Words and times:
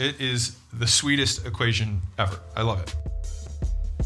It 0.00 0.18
is 0.18 0.56
the 0.72 0.86
sweetest 0.86 1.44
equation 1.44 2.00
ever. 2.16 2.40
I 2.56 2.62
love 2.62 2.80
it. 2.80 2.96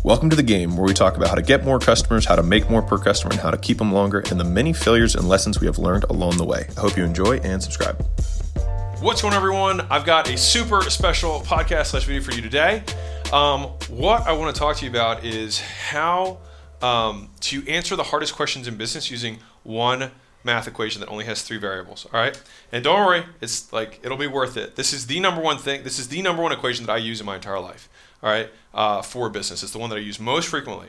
Welcome 0.02 0.28
to 0.28 0.34
the 0.34 0.42
game 0.42 0.76
where 0.76 0.84
we 0.84 0.92
talk 0.92 1.16
about 1.16 1.28
how 1.28 1.36
to 1.36 1.42
get 1.42 1.64
more 1.64 1.78
customers, 1.78 2.24
how 2.24 2.34
to 2.34 2.42
make 2.42 2.68
more 2.68 2.82
per 2.82 2.98
customer, 2.98 3.30
and 3.30 3.40
how 3.40 3.52
to 3.52 3.56
keep 3.56 3.78
them 3.78 3.92
longer, 3.92 4.24
and 4.28 4.40
the 4.40 4.44
many 4.44 4.72
failures 4.72 5.14
and 5.14 5.28
lessons 5.28 5.60
we 5.60 5.68
have 5.68 5.78
learned 5.78 6.02
along 6.10 6.36
the 6.36 6.44
way. 6.44 6.66
I 6.76 6.80
hope 6.80 6.96
you 6.96 7.04
enjoy 7.04 7.36
and 7.44 7.62
subscribe. 7.62 8.04
What's 8.98 9.22
going 9.22 9.34
on, 9.34 9.38
everyone? 9.38 9.82
I've 9.82 10.04
got 10.04 10.28
a 10.28 10.36
super 10.36 10.80
special 10.90 11.42
podcast 11.42 11.86
slash 11.86 12.06
video 12.06 12.22
for 12.22 12.32
you 12.32 12.42
today. 12.42 12.82
Um, 13.32 13.66
what 13.88 14.22
I 14.22 14.32
want 14.32 14.52
to 14.52 14.58
talk 14.58 14.76
to 14.78 14.84
you 14.84 14.90
about 14.90 15.24
is 15.24 15.60
how 15.60 16.38
um, 16.82 17.30
to 17.42 17.64
answer 17.68 17.94
the 17.94 18.02
hardest 18.02 18.34
questions 18.34 18.66
in 18.66 18.76
business 18.76 19.12
using 19.12 19.38
one 19.62 20.10
math 20.44 20.68
equation 20.68 21.00
that 21.00 21.08
only 21.08 21.24
has 21.24 21.42
three 21.42 21.56
variables. 21.56 22.06
All 22.12 22.20
right, 22.20 22.40
and 22.70 22.84
don't 22.84 23.04
worry, 23.04 23.24
it's 23.40 23.72
like 23.72 24.00
it'll 24.02 24.18
be 24.18 24.26
worth 24.26 24.56
it. 24.56 24.76
This 24.76 24.92
is 24.92 25.06
the 25.06 25.18
number 25.20 25.40
one 25.40 25.58
thing. 25.58 25.82
This 25.82 25.98
is 25.98 26.08
the 26.08 26.22
number 26.22 26.42
one 26.42 26.52
equation 26.52 26.86
that 26.86 26.92
I 26.92 26.98
use 26.98 27.20
in 27.20 27.26
my 27.26 27.36
entire 27.36 27.60
life. 27.60 27.88
All 28.22 28.30
right, 28.30 28.50
uh, 28.72 29.02
for 29.02 29.28
business, 29.28 29.62
it's 29.62 29.72
the 29.72 29.78
one 29.78 29.90
that 29.90 29.96
I 29.96 30.00
use 30.00 30.20
most 30.20 30.48
frequently. 30.48 30.88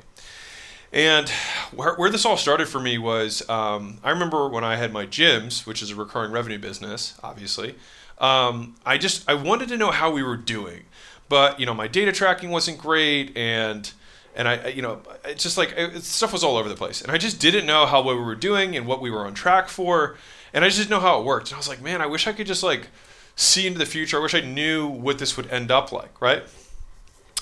And 0.93 1.27
where, 1.73 1.95
where 1.95 2.09
this 2.09 2.25
all 2.25 2.37
started 2.37 2.69
for 2.69 2.79
me 2.79 2.97
was 2.97 3.47
um, 3.49 3.97
I 4.03 4.11
remember 4.11 4.47
when 4.47 4.63
I 4.63 4.77
had 4.77 4.93
my 4.93 5.05
gyms, 5.05 5.65
which 5.65 5.81
is 5.81 5.91
a 5.91 5.95
recurring 5.95 6.31
revenue 6.31 6.59
business, 6.59 7.19
obviously. 7.21 7.75
Um, 8.17 8.75
I 8.85 8.97
just 8.97 9.27
I 9.29 9.33
wanted 9.33 9.67
to 9.69 9.77
know 9.77 9.91
how 9.91 10.09
we 10.11 10.23
were 10.23 10.37
doing, 10.37 10.83
but 11.27 11.59
you 11.59 11.65
know 11.65 11.73
my 11.73 11.87
data 11.87 12.11
tracking 12.11 12.49
wasn't 12.49 12.77
great, 12.77 13.35
and 13.35 13.91
and 14.35 14.47
I, 14.47 14.67
you 14.67 14.81
know, 14.81 14.99
it's 15.23 15.43
just 15.43 15.57
like 15.57 15.73
it, 15.77 16.03
stuff 16.03 16.33
was 16.33 16.43
all 16.43 16.57
over 16.57 16.69
the 16.69 16.75
place, 16.75 17.01
and 17.01 17.11
I 17.11 17.17
just 17.17 17.39
didn't 17.39 17.65
know 17.65 17.85
how 17.85 18.01
well 18.01 18.15
we 18.15 18.23
were 18.23 18.35
doing 18.35 18.75
and 18.75 18.85
what 18.85 19.01
we 19.01 19.09
were 19.09 19.25
on 19.25 19.33
track 19.33 19.69
for, 19.69 20.17
and 20.53 20.63
I 20.63 20.67
just 20.67 20.79
didn't 20.79 20.91
know 20.91 20.99
how 20.99 21.19
it 21.19 21.25
worked. 21.25 21.49
And 21.49 21.55
I 21.55 21.57
was 21.57 21.69
like, 21.69 21.81
man, 21.81 22.01
I 22.01 22.05
wish 22.05 22.27
I 22.27 22.33
could 22.33 22.47
just 22.47 22.63
like 22.63 22.87
see 23.35 23.65
into 23.65 23.79
the 23.79 23.85
future. 23.85 24.17
I 24.17 24.21
wish 24.21 24.35
I 24.35 24.41
knew 24.41 24.87
what 24.87 25.19
this 25.19 25.37
would 25.37 25.49
end 25.49 25.71
up 25.71 25.91
like, 25.91 26.21
right? 26.21 26.43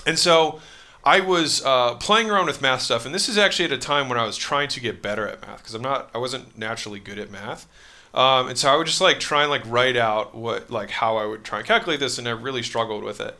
And 0.06 0.18
so 0.18 0.60
I 1.04 1.20
was 1.20 1.64
uh, 1.64 1.96
playing 1.96 2.30
around 2.30 2.46
with 2.46 2.62
math 2.62 2.82
stuff, 2.82 3.04
and 3.04 3.14
this 3.14 3.28
is 3.28 3.36
actually 3.36 3.66
at 3.66 3.72
a 3.72 3.78
time 3.78 4.08
when 4.08 4.18
I 4.18 4.24
was 4.24 4.36
trying 4.36 4.68
to 4.68 4.80
get 4.80 5.02
better 5.02 5.26
at 5.26 5.40
math 5.42 5.58
because 5.58 5.74
I'm 5.74 5.82
not, 5.82 6.10
I 6.14 6.18
wasn't 6.18 6.56
naturally 6.56 7.00
good 7.00 7.18
at 7.18 7.30
math. 7.30 7.66
Um, 8.14 8.48
and 8.48 8.56
so 8.56 8.72
I 8.72 8.76
would 8.76 8.86
just 8.86 9.00
like 9.00 9.18
try 9.18 9.42
and 9.42 9.50
like 9.50 9.62
write 9.66 9.96
out 9.96 10.34
what 10.36 10.70
like 10.70 10.90
how 10.90 11.16
I 11.16 11.26
would 11.26 11.42
try 11.42 11.58
and 11.58 11.66
calculate 11.66 11.98
this, 11.98 12.16
and 12.18 12.28
I 12.28 12.30
really 12.30 12.62
struggled 12.62 13.02
with 13.02 13.20
it. 13.20 13.36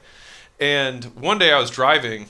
And 0.59 1.05
one 1.17 1.39
day 1.39 1.53
I 1.53 1.61
was 1.61 1.71
driving 1.71 2.27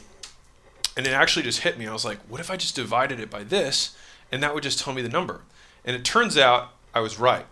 and 0.97 1.07
it 1.07 1.13
actually 1.13 1.43
just 1.43 1.61
hit 1.61 1.79
me. 1.79 1.87
I 1.87 1.93
was 1.93 2.05
like, 2.05 2.19
what 2.29 2.41
if 2.41 2.51
I 2.51 2.57
just 2.57 2.77
divided 2.77 3.21
it 3.21 3.31
by 3.31 3.45
this 3.45 3.97
and 4.31 4.43
that 4.43 4.55
would 4.55 4.63
just 4.63 4.79
tell 4.79 4.95
me 4.95 5.03
the 5.03 5.09
number? 5.09 5.43
And 5.85 5.95
it 5.95 6.05
turns 6.05 6.39
out 6.39 6.73
I 6.95 7.01
was 7.01 7.19
right. 7.19 7.47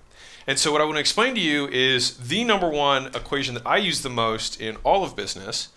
And 0.46 0.58
so, 0.58 0.72
what 0.72 0.80
I 0.80 0.84
want 0.84 0.96
to 0.96 1.00
explain 1.00 1.34
to 1.34 1.40
you 1.40 1.68
is 1.68 2.16
the 2.16 2.42
number 2.42 2.68
one 2.68 3.06
equation 3.06 3.54
that 3.54 3.66
I 3.66 3.76
use 3.76 4.02
the 4.02 4.10
most 4.10 4.60
in 4.60 4.76
all 4.82 5.04
of 5.04 5.14
business, 5.14 5.68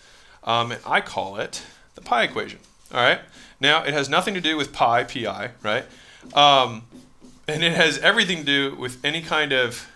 um, 0.43 0.71
and 0.71 0.81
I 0.85 1.01
call 1.01 1.37
it 1.37 1.61
the 1.93 2.01
pie 2.01 2.23
equation. 2.23 2.59
All 2.91 3.01
right. 3.01 3.19
Now, 3.59 3.83
it 3.83 3.93
has 3.93 4.09
nothing 4.09 4.33
to 4.33 4.41
do 4.41 4.57
with 4.57 4.73
pi, 4.73 5.03
pi, 5.03 5.51
right? 5.61 5.85
Um, 6.33 6.83
and 7.47 7.63
it 7.63 7.73
has 7.73 7.99
everything 7.99 8.39
to 8.39 8.43
do 8.43 8.75
with 8.75 9.03
any 9.05 9.21
kind 9.21 9.51
of, 9.51 9.87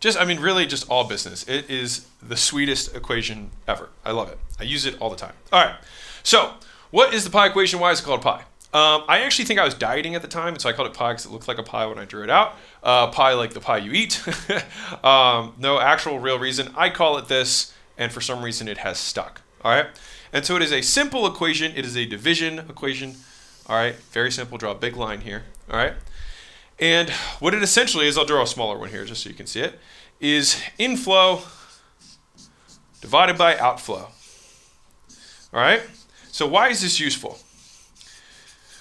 just 0.00 0.20
I 0.20 0.24
mean, 0.24 0.40
really, 0.40 0.66
just 0.66 0.88
all 0.90 1.04
business. 1.04 1.48
It 1.48 1.70
is 1.70 2.06
the 2.22 2.36
sweetest 2.36 2.94
equation 2.94 3.50
ever. 3.66 3.88
I 4.04 4.12
love 4.12 4.28
it. 4.28 4.38
I 4.60 4.64
use 4.64 4.84
it 4.84 5.00
all 5.00 5.08
the 5.10 5.16
time. 5.16 5.34
All 5.52 5.64
right. 5.64 5.76
So, 6.22 6.54
what 6.92 7.12
is 7.12 7.24
the 7.24 7.30
pie 7.30 7.48
equation? 7.48 7.80
Why 7.80 7.90
is 7.90 7.98
it 7.98 8.04
called 8.04 8.22
pie? 8.22 8.44
Um, 8.74 9.04
I 9.08 9.20
actually 9.20 9.46
think 9.46 9.58
I 9.58 9.64
was 9.64 9.74
dieting 9.74 10.14
at 10.14 10.22
the 10.22 10.28
time, 10.28 10.54
and 10.54 10.60
so 10.60 10.68
I 10.68 10.72
called 10.72 10.88
it 10.88 10.94
pie 10.94 11.12
because 11.12 11.26
it 11.26 11.32
looked 11.32 11.48
like 11.48 11.58
a 11.58 11.62
pie 11.62 11.86
when 11.86 11.98
I 11.98 12.04
drew 12.04 12.22
it 12.22 12.30
out. 12.30 12.54
Uh, 12.82 13.08
pie 13.08 13.32
like 13.34 13.52
the 13.54 13.60
pie 13.60 13.78
you 13.78 13.92
eat. 13.92 14.22
um, 15.04 15.54
no 15.58 15.80
actual 15.80 16.18
real 16.20 16.38
reason. 16.38 16.72
I 16.76 16.88
call 16.90 17.18
it 17.18 17.28
this, 17.28 17.74
and 17.98 18.12
for 18.12 18.20
some 18.20 18.42
reason 18.42 18.68
it 18.68 18.78
has 18.78 18.98
stuck. 18.98 19.42
All 19.64 19.72
right. 19.72 19.86
And 20.32 20.44
so 20.46 20.56
it 20.56 20.62
is 20.62 20.72
a 20.72 20.80
simple 20.80 21.26
equation. 21.26 21.72
It 21.74 21.84
is 21.84 21.96
a 21.96 22.06
division 22.06 22.60
equation. 22.60 23.16
All 23.66 23.76
right. 23.76 23.94
Very 23.94 24.30
simple. 24.30 24.58
Draw 24.58 24.72
a 24.72 24.74
big 24.76 24.96
line 24.96 25.22
here. 25.22 25.44
All 25.70 25.76
right. 25.76 25.94
And 26.78 27.10
what 27.38 27.54
it 27.54 27.62
essentially 27.62 28.06
is, 28.06 28.16
I'll 28.16 28.24
draw 28.24 28.42
a 28.42 28.46
smaller 28.46 28.78
one 28.78 28.88
here 28.88 29.04
just 29.04 29.22
so 29.22 29.28
you 29.28 29.34
can 29.34 29.46
see 29.46 29.60
it, 29.60 29.78
is 30.20 30.62
inflow 30.78 31.42
divided 33.00 33.36
by 33.36 33.58
outflow. 33.58 34.08
All 35.52 35.60
right. 35.60 35.82
So, 36.32 36.46
why 36.46 36.70
is 36.70 36.80
this 36.80 36.98
useful? 36.98 37.38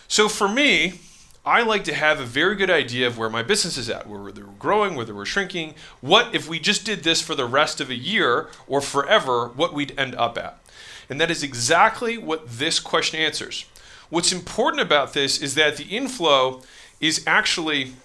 So, 0.07 0.29
for 0.29 0.47
me, 0.47 1.01
I 1.45 1.63
like 1.63 1.84
to 1.84 1.94
have 1.94 2.22
a 2.22 2.25
very 2.25 2.56
good 2.56 2.69
idea 2.69 3.07
of 3.07 3.17
where 3.17 3.29
my 3.29 3.44
business 3.44 3.78
is 3.78 3.89
at, 3.89 4.07
whether 4.07 4.45
we're 4.45 4.53
growing, 4.53 4.95
whether 4.95 5.13
we're 5.13 5.25
shrinking. 5.25 5.75
What 6.00 6.34
if 6.34 6.47
we 6.47 6.59
just 6.59 6.85
did 6.85 7.03
this 7.03 7.22
for 7.22 7.35
the 7.35 7.45
rest 7.45 7.81
of 7.81 7.89
a 7.89 7.95
year 7.95 8.47
or 8.67 8.79
forever, 8.79 9.50
what 9.50 9.73
we'd 9.73 9.94
end 10.00 10.16
up 10.16 10.38
at? 10.38 10.59
And 11.09 11.19
that 11.19 11.29
is 11.29 11.44
exactly 11.44 12.17
what 12.17 12.47
this 12.47 12.79
question 12.79 13.19
answers. 13.19 13.66
What's 14.09 14.31
important 14.31 14.81
about 14.81 15.12
this 15.12 15.41
is 15.41 15.56
that 15.56 15.75
the 15.75 15.83
inflow 15.83 16.62
is 17.01 17.22
actually 17.28 17.95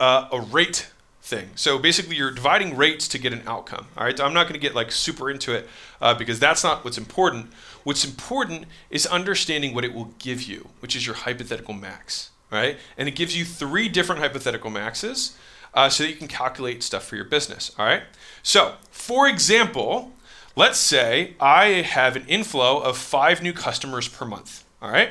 uh, 0.00 0.28
a 0.32 0.40
rate 0.40 0.90
thing. 1.22 1.50
So 1.54 1.78
basically, 1.78 2.16
you're 2.16 2.30
dividing 2.30 2.76
rates 2.76 3.06
to 3.08 3.18
get 3.18 3.32
an 3.32 3.42
outcome. 3.46 3.86
All 3.96 4.04
right. 4.04 4.16
so 4.16 4.24
I'm 4.24 4.34
not 4.34 4.44
going 4.44 4.54
to 4.54 4.60
get 4.60 4.74
like 4.74 4.90
super 4.92 5.30
into 5.30 5.52
it 5.54 5.68
uh, 6.00 6.14
because 6.14 6.38
that's 6.38 6.64
not 6.64 6.84
what's 6.84 6.98
important. 6.98 7.52
What's 7.84 8.04
important 8.04 8.64
is 8.90 9.06
understanding 9.06 9.74
what 9.74 9.84
it 9.84 9.94
will 9.94 10.12
give 10.18 10.42
you, 10.42 10.68
which 10.80 10.96
is 10.96 11.06
your 11.06 11.14
hypothetical 11.14 11.74
max. 11.74 12.30
Right. 12.50 12.78
And 12.98 13.08
it 13.08 13.14
gives 13.14 13.36
you 13.36 13.44
three 13.44 13.88
different 13.88 14.20
hypothetical 14.20 14.70
maxes 14.70 15.36
uh, 15.72 15.88
so 15.88 16.02
that 16.02 16.10
you 16.10 16.16
can 16.16 16.26
calculate 16.26 16.82
stuff 16.82 17.04
for 17.04 17.14
your 17.16 17.24
business. 17.24 17.70
All 17.78 17.86
right. 17.86 18.02
So, 18.42 18.74
for 18.90 19.28
example, 19.28 20.12
let's 20.56 20.78
say 20.78 21.34
I 21.38 21.66
have 21.82 22.16
an 22.16 22.24
inflow 22.26 22.80
of 22.80 22.98
five 22.98 23.40
new 23.40 23.52
customers 23.52 24.08
per 24.08 24.24
month. 24.24 24.64
All 24.82 24.90
right. 24.90 25.10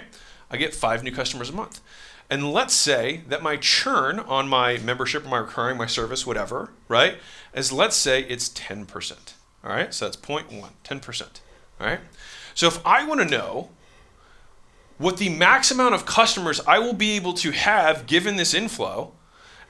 I 0.51 0.57
get 0.57 0.73
five 0.73 1.03
new 1.03 1.11
customers 1.11 1.49
a 1.49 1.53
month. 1.53 1.79
And 2.29 2.53
let's 2.53 2.75
say 2.75 3.21
that 3.27 3.41
my 3.41 3.57
churn 3.57 4.19
on 4.19 4.47
my 4.47 4.77
membership, 4.77 5.25
my 5.25 5.39
recurring, 5.39 5.77
my 5.77 5.87
service, 5.87 6.27
whatever, 6.27 6.71
right, 6.87 7.17
is 7.53 7.71
let's 7.71 7.95
say 7.95 8.21
it's 8.23 8.49
10%. 8.49 9.33
All 9.63 9.71
right, 9.71 9.93
so 9.93 10.05
that's 10.05 10.17
0.1, 10.17 10.69
10%. 10.83 11.21
All 11.81 11.87
right, 11.87 11.99
so 12.53 12.67
if 12.67 12.85
I 12.85 13.05
want 13.05 13.21
to 13.21 13.25
know 13.25 13.69
what 14.99 15.17
the 15.17 15.29
max 15.29 15.71
amount 15.71 15.95
of 15.95 16.05
customers 16.05 16.59
I 16.67 16.77
will 16.77 16.93
be 16.93 17.11
able 17.11 17.33
to 17.35 17.51
have 17.51 18.05
given 18.05 18.35
this 18.35 18.53
inflow, 18.53 19.13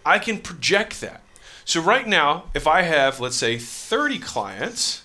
I 0.05 0.19
can 0.19 0.39
project 0.39 0.99
that. 1.01 1.23
So 1.65 1.79
right 1.79 2.07
now, 2.07 2.45
if 2.53 2.67
I 2.67 2.81
have, 2.81 3.19
let's 3.19 3.35
say, 3.35 3.57
30 3.57 4.19
clients, 4.19 5.03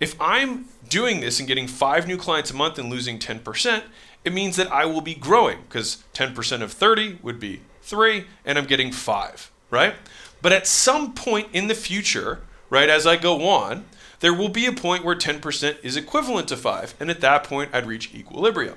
if 0.00 0.16
I'm 0.20 0.66
doing 0.88 1.20
this 1.20 1.38
and 1.38 1.46
getting 1.46 1.66
five 1.66 2.06
new 2.06 2.16
clients 2.16 2.50
a 2.50 2.54
month 2.54 2.78
and 2.78 2.88
losing 2.88 3.18
10%, 3.18 3.82
it 4.28 4.34
means 4.34 4.56
that 4.56 4.70
I 4.70 4.84
will 4.84 5.00
be 5.00 5.14
growing 5.14 5.62
because 5.62 6.04
10% 6.12 6.60
of 6.60 6.70
30 6.70 7.20
would 7.22 7.40
be 7.40 7.62
3 7.80 8.26
and 8.44 8.58
I'm 8.58 8.66
getting 8.66 8.92
5, 8.92 9.50
right? 9.70 9.94
But 10.42 10.52
at 10.52 10.66
some 10.66 11.14
point 11.14 11.48
in 11.54 11.68
the 11.68 11.74
future, 11.74 12.42
right, 12.68 12.90
as 12.90 13.06
I 13.06 13.16
go 13.16 13.48
on, 13.48 13.86
there 14.20 14.34
will 14.34 14.50
be 14.50 14.66
a 14.66 14.72
point 14.72 15.02
where 15.02 15.16
10% 15.16 15.82
is 15.82 15.96
equivalent 15.96 16.46
to 16.48 16.58
5 16.58 16.94
and 17.00 17.08
at 17.08 17.22
that 17.22 17.42
point 17.42 17.70
I'd 17.72 17.86
reach 17.86 18.14
equilibrium. 18.14 18.76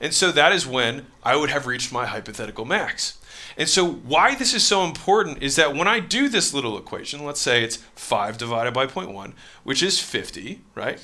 And 0.00 0.12
so 0.12 0.32
that 0.32 0.50
is 0.50 0.66
when 0.66 1.06
I 1.22 1.36
would 1.36 1.50
have 1.50 1.68
reached 1.68 1.92
my 1.92 2.06
hypothetical 2.06 2.64
max. 2.64 3.18
And 3.56 3.68
so, 3.68 3.88
why 3.88 4.34
this 4.34 4.52
is 4.52 4.64
so 4.64 4.84
important 4.84 5.42
is 5.42 5.54
that 5.56 5.74
when 5.74 5.86
I 5.86 6.00
do 6.00 6.28
this 6.28 6.52
little 6.52 6.76
equation, 6.76 7.24
let's 7.24 7.40
say 7.40 7.62
it's 7.62 7.76
5 7.94 8.36
divided 8.36 8.74
by 8.74 8.86
0.1, 8.86 9.32
which 9.62 9.82
is 9.82 10.00
50, 10.00 10.60
right? 10.74 10.98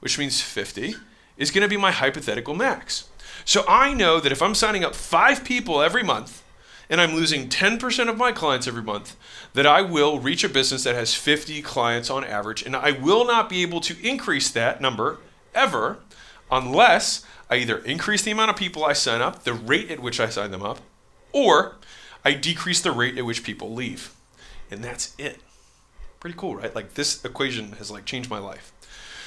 Which 0.00 0.18
means 0.18 0.40
50 0.40 0.94
is 1.36 1.50
going 1.50 1.62
to 1.62 1.68
be 1.68 1.76
my 1.76 1.90
hypothetical 1.90 2.54
max. 2.54 3.09
So 3.50 3.64
I 3.66 3.94
know 3.94 4.20
that 4.20 4.30
if 4.30 4.42
I'm 4.42 4.54
signing 4.54 4.84
up 4.84 4.94
five 4.94 5.42
people 5.42 5.82
every 5.82 6.04
month 6.04 6.44
and 6.88 7.00
I'm 7.00 7.16
losing 7.16 7.48
10% 7.48 8.08
of 8.08 8.16
my 8.16 8.30
clients 8.30 8.68
every 8.68 8.80
month, 8.80 9.16
that 9.54 9.66
I 9.66 9.82
will 9.82 10.20
reach 10.20 10.44
a 10.44 10.48
business 10.48 10.84
that 10.84 10.94
has 10.94 11.16
50 11.16 11.60
clients 11.62 12.10
on 12.10 12.22
average. 12.22 12.62
And 12.62 12.76
I 12.76 12.92
will 12.92 13.26
not 13.26 13.48
be 13.48 13.62
able 13.62 13.80
to 13.80 14.08
increase 14.08 14.50
that 14.52 14.80
number 14.80 15.18
ever 15.52 15.98
unless 16.48 17.26
I 17.50 17.56
either 17.56 17.78
increase 17.78 18.22
the 18.22 18.30
amount 18.30 18.50
of 18.50 18.56
people 18.56 18.84
I 18.84 18.92
sign 18.92 19.20
up, 19.20 19.42
the 19.42 19.54
rate 19.54 19.90
at 19.90 19.98
which 19.98 20.20
I 20.20 20.28
sign 20.28 20.52
them 20.52 20.62
up, 20.62 20.78
or 21.32 21.74
I 22.24 22.34
decrease 22.34 22.80
the 22.80 22.92
rate 22.92 23.18
at 23.18 23.24
which 23.24 23.42
people 23.42 23.74
leave. 23.74 24.14
And 24.70 24.84
that's 24.84 25.12
it. 25.18 25.40
Pretty 26.20 26.36
cool, 26.38 26.54
right? 26.54 26.72
Like 26.72 26.94
this 26.94 27.24
equation 27.24 27.72
has 27.72 27.90
like 27.90 28.04
changed 28.04 28.30
my 28.30 28.38
life. 28.38 28.72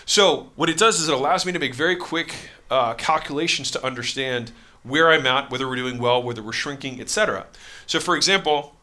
So 0.05 0.51
what 0.55 0.69
it 0.69 0.77
does 0.77 0.99
is 0.99 1.07
it 1.07 1.13
allows 1.13 1.45
me 1.45 1.51
to 1.51 1.59
make 1.59 1.73
very 1.73 1.95
quick 1.95 2.33
uh, 2.69 2.93
calculations 2.95 3.71
to 3.71 3.85
understand 3.85 4.51
where 4.83 5.11
I'm 5.11 5.25
at, 5.25 5.49
whether 5.49 5.67
we're 5.67 5.77
doing 5.77 5.97
well, 5.97 6.21
whether 6.21 6.43
we're 6.43 6.51
shrinking, 6.51 6.99
etc. 6.99 7.45
So 7.87 7.99
for 7.99 8.15
example, 8.15 8.75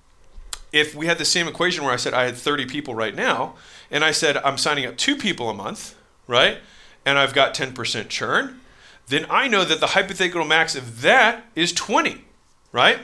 if 0.72 0.94
we 0.94 1.06
had 1.06 1.18
the 1.18 1.24
same 1.24 1.46
equation 1.46 1.84
where 1.84 1.92
I 1.92 1.96
said 1.96 2.14
I 2.14 2.24
had 2.24 2.36
30 2.36 2.66
people 2.66 2.94
right 2.94 3.14
now, 3.14 3.54
and 3.90 4.04
I 4.04 4.12
said 4.12 4.36
I'm 4.38 4.56
signing 4.56 4.86
up 4.86 4.96
two 4.96 5.16
people 5.16 5.50
a 5.50 5.54
month, 5.54 5.94
right? 6.26 6.58
And 7.04 7.18
I've 7.18 7.34
got 7.34 7.54
10% 7.54 8.08
churn, 8.08 8.60
then 9.08 9.26
I 9.28 9.48
know 9.48 9.64
that 9.64 9.80
the 9.80 9.88
hypothetical 9.88 10.44
max 10.44 10.76
of 10.76 11.02
that 11.02 11.44
is 11.54 11.72
20, 11.72 12.24
right? 12.72 12.98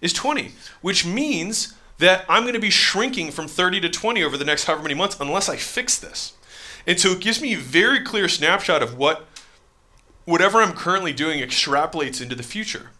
Is 0.00 0.12
20, 0.12 0.52
which 0.82 1.06
means 1.06 1.74
that 1.98 2.26
I'm 2.28 2.42
going 2.42 2.54
to 2.54 2.60
be 2.60 2.70
shrinking 2.70 3.30
from 3.30 3.46
30 3.48 3.80
to 3.80 3.88
20 3.88 4.22
over 4.22 4.36
the 4.36 4.44
next 4.44 4.64
however 4.64 4.82
many 4.82 4.94
months 4.94 5.16
unless 5.20 5.48
I 5.48 5.56
fix 5.56 5.98
this. 5.98 6.34
And 6.86 7.00
so 7.00 7.12
it 7.12 7.20
gives 7.20 7.40
me 7.40 7.54
a 7.54 7.58
very 7.58 8.00
clear 8.00 8.28
snapshot 8.28 8.82
of 8.82 8.96
what 8.96 9.26
whatever 10.24 10.60
I'm 10.60 10.72
currently 10.72 11.12
doing 11.12 11.40
extrapolates 11.40 12.20
into 12.20 12.34
the 12.34 12.42
future. 12.42 12.90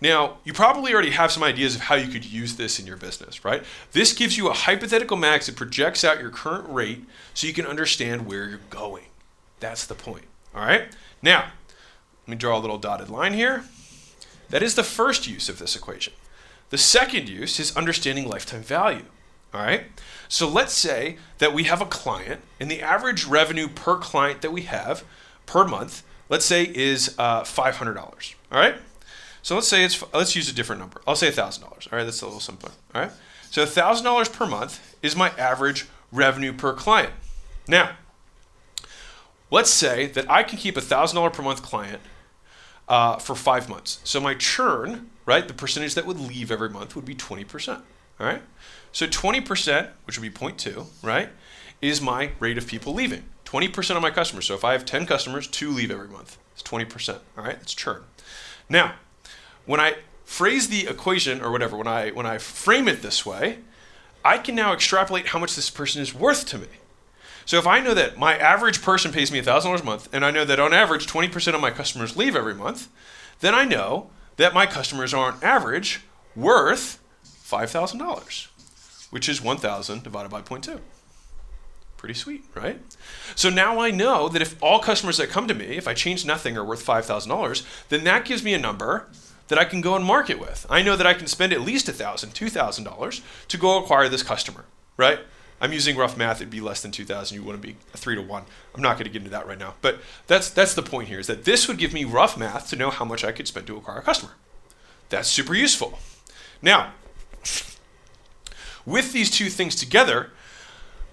Now, 0.00 0.36
you 0.44 0.52
probably 0.52 0.92
already 0.92 1.10
have 1.10 1.32
some 1.32 1.42
ideas 1.42 1.74
of 1.74 1.82
how 1.82 1.96
you 1.96 2.08
could 2.08 2.24
use 2.24 2.56
this 2.56 2.78
in 2.78 2.86
your 2.86 2.96
business, 2.96 3.44
right? 3.44 3.64
This 3.92 4.12
gives 4.12 4.36
you 4.36 4.48
a 4.48 4.52
hypothetical 4.52 5.16
max 5.16 5.46
that 5.46 5.56
projects 5.56 6.04
out 6.04 6.20
your 6.20 6.30
current 6.30 6.68
rate 6.68 7.04
so 7.34 7.46
you 7.46 7.52
can 7.52 7.66
understand 7.66 8.26
where 8.26 8.48
you're 8.48 8.60
going. 8.70 9.06
That's 9.58 9.86
the 9.86 9.94
point, 9.94 10.26
all 10.54 10.64
right? 10.64 10.84
Now, 11.20 11.46
let 12.26 12.28
me 12.28 12.36
draw 12.36 12.56
a 12.56 12.60
little 12.60 12.78
dotted 12.78 13.10
line 13.10 13.32
here. 13.32 13.64
That 14.50 14.62
is 14.62 14.76
the 14.76 14.84
first 14.84 15.26
use 15.26 15.48
of 15.48 15.58
this 15.58 15.74
equation. 15.74 16.12
The 16.70 16.78
second 16.78 17.28
use 17.28 17.58
is 17.58 17.76
understanding 17.76 18.28
lifetime 18.28 18.62
value, 18.62 19.06
all 19.54 19.62
right? 19.62 19.84
So 20.28 20.48
let's 20.48 20.72
say 20.72 21.16
that 21.38 21.54
we 21.54 21.64
have 21.64 21.80
a 21.80 21.86
client 21.86 22.42
and 22.60 22.70
the 22.70 22.82
average 22.82 23.24
revenue 23.24 23.68
per 23.68 23.96
client 23.96 24.42
that 24.42 24.52
we 24.52 24.62
have 24.62 25.04
per 25.46 25.66
month, 25.66 26.02
let's 26.28 26.44
say 26.44 26.64
is 26.64 27.14
uh, 27.18 27.42
$500, 27.42 27.96
all 27.96 28.58
right? 28.58 28.76
So 29.42 29.54
let's 29.54 29.68
say 29.68 29.84
it's 29.84 30.02
let's 30.12 30.36
use 30.36 30.50
a 30.50 30.54
different 30.54 30.80
number. 30.80 31.00
I'll 31.06 31.16
say 31.16 31.30
thousand 31.30 31.64
dollars. 31.64 31.88
All 31.90 31.96
right, 31.96 32.04
that's 32.04 32.20
a 32.20 32.26
little 32.26 32.40
simpler. 32.40 32.70
All 32.94 33.00
right. 33.00 33.10
So 33.50 33.64
thousand 33.64 34.04
dollars 34.04 34.28
per 34.28 34.46
month 34.46 34.96
is 35.02 35.16
my 35.16 35.30
average 35.38 35.86
revenue 36.12 36.52
per 36.52 36.74
client. 36.74 37.12
Now, 37.66 37.92
let's 39.50 39.70
say 39.70 40.06
that 40.08 40.30
I 40.30 40.42
can 40.42 40.58
keep 40.58 40.76
a 40.76 40.82
thousand 40.82 41.16
dollar 41.16 41.30
per 41.30 41.42
month 41.42 41.62
client 41.62 42.02
uh, 42.88 43.16
for 43.16 43.34
five 43.34 43.68
months. 43.70 44.00
So 44.04 44.20
my 44.20 44.34
churn, 44.34 45.10
right, 45.24 45.46
the 45.46 45.54
percentage 45.54 45.94
that 45.94 46.04
would 46.04 46.20
leave 46.20 46.50
every 46.50 46.68
month 46.68 46.94
would 46.94 47.06
be 47.06 47.14
twenty 47.14 47.44
percent. 47.44 47.82
All 48.20 48.26
right. 48.26 48.42
So 48.92 49.06
twenty 49.06 49.40
percent, 49.40 49.90
which 50.04 50.18
would 50.18 50.32
be 50.32 50.36
0.2, 50.36 50.86
right, 51.02 51.28
is 51.80 52.00
my 52.00 52.32
rate 52.40 52.58
of 52.58 52.66
people 52.66 52.94
leaving. 52.94 53.24
20% 53.44 53.96
of 53.96 54.02
my 54.02 54.10
customers. 54.10 54.46
So 54.46 54.54
if 54.54 54.62
I 54.62 54.72
have 54.72 54.84
10 54.84 55.06
customers, 55.06 55.46
two 55.46 55.70
leave 55.70 55.90
every 55.90 56.08
month. 56.08 56.36
It's 56.52 56.62
20%. 56.62 57.18
All 57.38 57.44
right, 57.44 57.58
that's 57.58 57.72
churn. 57.72 58.02
Now, 58.68 58.96
when 59.64 59.80
I 59.80 59.96
phrase 60.24 60.68
the 60.68 60.86
equation 60.86 61.40
or 61.40 61.50
whatever, 61.50 61.74
when 61.74 61.86
I 61.86 62.10
when 62.10 62.26
I 62.26 62.36
frame 62.36 62.88
it 62.88 63.00
this 63.00 63.24
way, 63.24 63.60
I 64.22 64.36
can 64.36 64.54
now 64.54 64.74
extrapolate 64.74 65.28
how 65.28 65.38
much 65.38 65.56
this 65.56 65.70
person 65.70 66.02
is 66.02 66.14
worth 66.14 66.44
to 66.48 66.58
me. 66.58 66.66
So 67.46 67.58
if 67.58 67.66
I 67.66 67.80
know 67.80 67.94
that 67.94 68.18
my 68.18 68.36
average 68.36 68.82
person 68.82 69.10
pays 69.10 69.32
me 69.32 69.40
$1,000 69.40 69.80
a 69.80 69.84
month, 69.84 70.10
and 70.12 70.22
I 70.22 70.30
know 70.30 70.44
that 70.44 70.60
on 70.60 70.74
average 70.74 71.06
20% 71.06 71.54
of 71.54 71.60
my 71.62 71.70
customers 71.70 72.14
leave 72.14 72.36
every 72.36 72.54
month, 72.54 72.88
then 73.40 73.54
I 73.54 73.64
know 73.64 74.10
that 74.36 74.52
my 74.52 74.66
customers 74.66 75.14
are 75.14 75.32
on 75.32 75.38
average 75.42 76.02
worth 76.36 76.98
$5,000, 77.48 78.48
which 79.10 79.28
is 79.28 79.42
1,000 79.42 80.02
divided 80.02 80.30
by 80.30 80.42
0.2. 80.42 80.80
Pretty 81.96 82.14
sweet, 82.14 82.44
right? 82.54 82.80
So 83.34 83.50
now 83.50 83.80
I 83.80 83.90
know 83.90 84.28
that 84.28 84.42
if 84.42 84.62
all 84.62 84.78
customers 84.78 85.16
that 85.16 85.30
come 85.30 85.48
to 85.48 85.54
me, 85.54 85.76
if 85.76 85.88
I 85.88 85.94
change 85.94 86.24
nothing, 86.24 86.56
are 86.56 86.64
worth 86.64 86.84
$5,000, 86.84 87.88
then 87.88 88.04
that 88.04 88.24
gives 88.24 88.44
me 88.44 88.54
a 88.54 88.58
number 88.58 89.08
that 89.48 89.58
I 89.58 89.64
can 89.64 89.80
go 89.80 89.96
and 89.96 90.04
market 90.04 90.38
with. 90.38 90.66
I 90.70 90.82
know 90.82 90.94
that 90.94 91.06
I 91.06 91.14
can 91.14 91.26
spend 91.26 91.52
at 91.52 91.62
least 91.62 91.86
$1,000, 91.86 92.28
$2,000 92.32 93.22
to 93.48 93.56
go 93.56 93.82
acquire 93.82 94.08
this 94.08 94.22
customer, 94.22 94.66
right? 94.96 95.20
I'm 95.60 95.72
using 95.72 95.96
rough 95.96 96.16
math, 96.16 96.36
it'd 96.36 96.50
be 96.50 96.60
less 96.60 96.82
than 96.82 96.92
2,000. 96.92 97.34
You 97.34 97.42
want 97.42 97.60
to 97.60 97.66
be 97.66 97.76
a 97.92 97.96
three 97.96 98.14
to 98.14 98.22
one. 98.22 98.44
I'm 98.74 98.82
not 98.82 98.94
going 98.94 99.06
to 99.06 99.10
get 99.10 99.20
into 99.20 99.30
that 99.30 99.48
right 99.48 99.58
now. 99.58 99.74
But 99.80 99.98
that's, 100.28 100.50
that's 100.50 100.74
the 100.74 100.82
point 100.82 101.08
here 101.08 101.18
is 101.18 101.26
that 101.26 101.44
this 101.44 101.66
would 101.66 101.78
give 101.78 101.92
me 101.92 102.04
rough 102.04 102.36
math 102.36 102.70
to 102.70 102.76
know 102.76 102.90
how 102.90 103.04
much 103.04 103.24
I 103.24 103.32
could 103.32 103.48
spend 103.48 103.66
to 103.66 103.76
acquire 103.76 103.98
a 103.98 104.02
customer. 104.02 104.32
That's 105.08 105.28
super 105.28 105.54
useful. 105.54 105.98
Now, 106.62 106.92
with 108.86 109.12
these 109.12 109.30
two 109.30 109.50
things 109.50 109.74
together, 109.74 110.30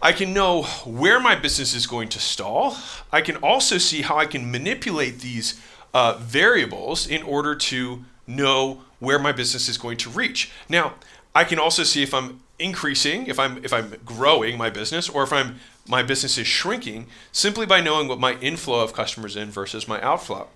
I 0.01 0.12
can 0.12 0.33
know 0.33 0.63
where 0.86 1.19
my 1.19 1.36
business 1.36 1.74
is 1.74 1.88
going 1.88 2.10
to 2.10 2.19
stall. 2.19 2.77
I 3.12 3.22
can 3.22 3.38
also 3.38 3.77
see 3.77 4.01
how 4.01 4.18
I 4.18 4.25
can 4.25 4.51
manipulate 4.51 5.19
these 5.19 5.60
uh, 5.94 6.18
variables 6.19 7.07
in 7.07 7.24
order 7.24 7.56
to 7.56 8.06
know 8.27 8.81
where 9.00 9.19
my 9.19 9.31
business 9.31 9.68
is 9.68 9.77
going 9.77 9.98
to 9.98 10.10
reach. 10.10 10.51
Now, 10.69 10.95
I 11.33 11.44
can 11.44 11.60
also 11.60 11.83
see 11.83 12.04
if 12.04 12.13
I'm 12.13 12.42
increasing, 12.60 13.28
if 13.28 13.39
I'm 13.39 13.63
if 13.63 13.74
I'm 13.74 13.95
growing 14.06 14.57
my 14.57 14.69
business, 14.69 15.10
or 15.10 15.24
if 15.24 15.33
I'm 15.33 15.60
my 15.88 16.01
business 16.01 16.38
is 16.38 16.48
shrinking 16.48 17.07
simply 17.31 17.66
by 17.66 17.81
knowing 17.81 18.07
what 18.07 18.19
my 18.19 18.39
inflow 18.39 18.81
of 18.81 18.94
customers 18.94 19.36
in 19.36 19.50
versus 19.51 19.88
my 19.88 20.01
outflow. 20.01 20.48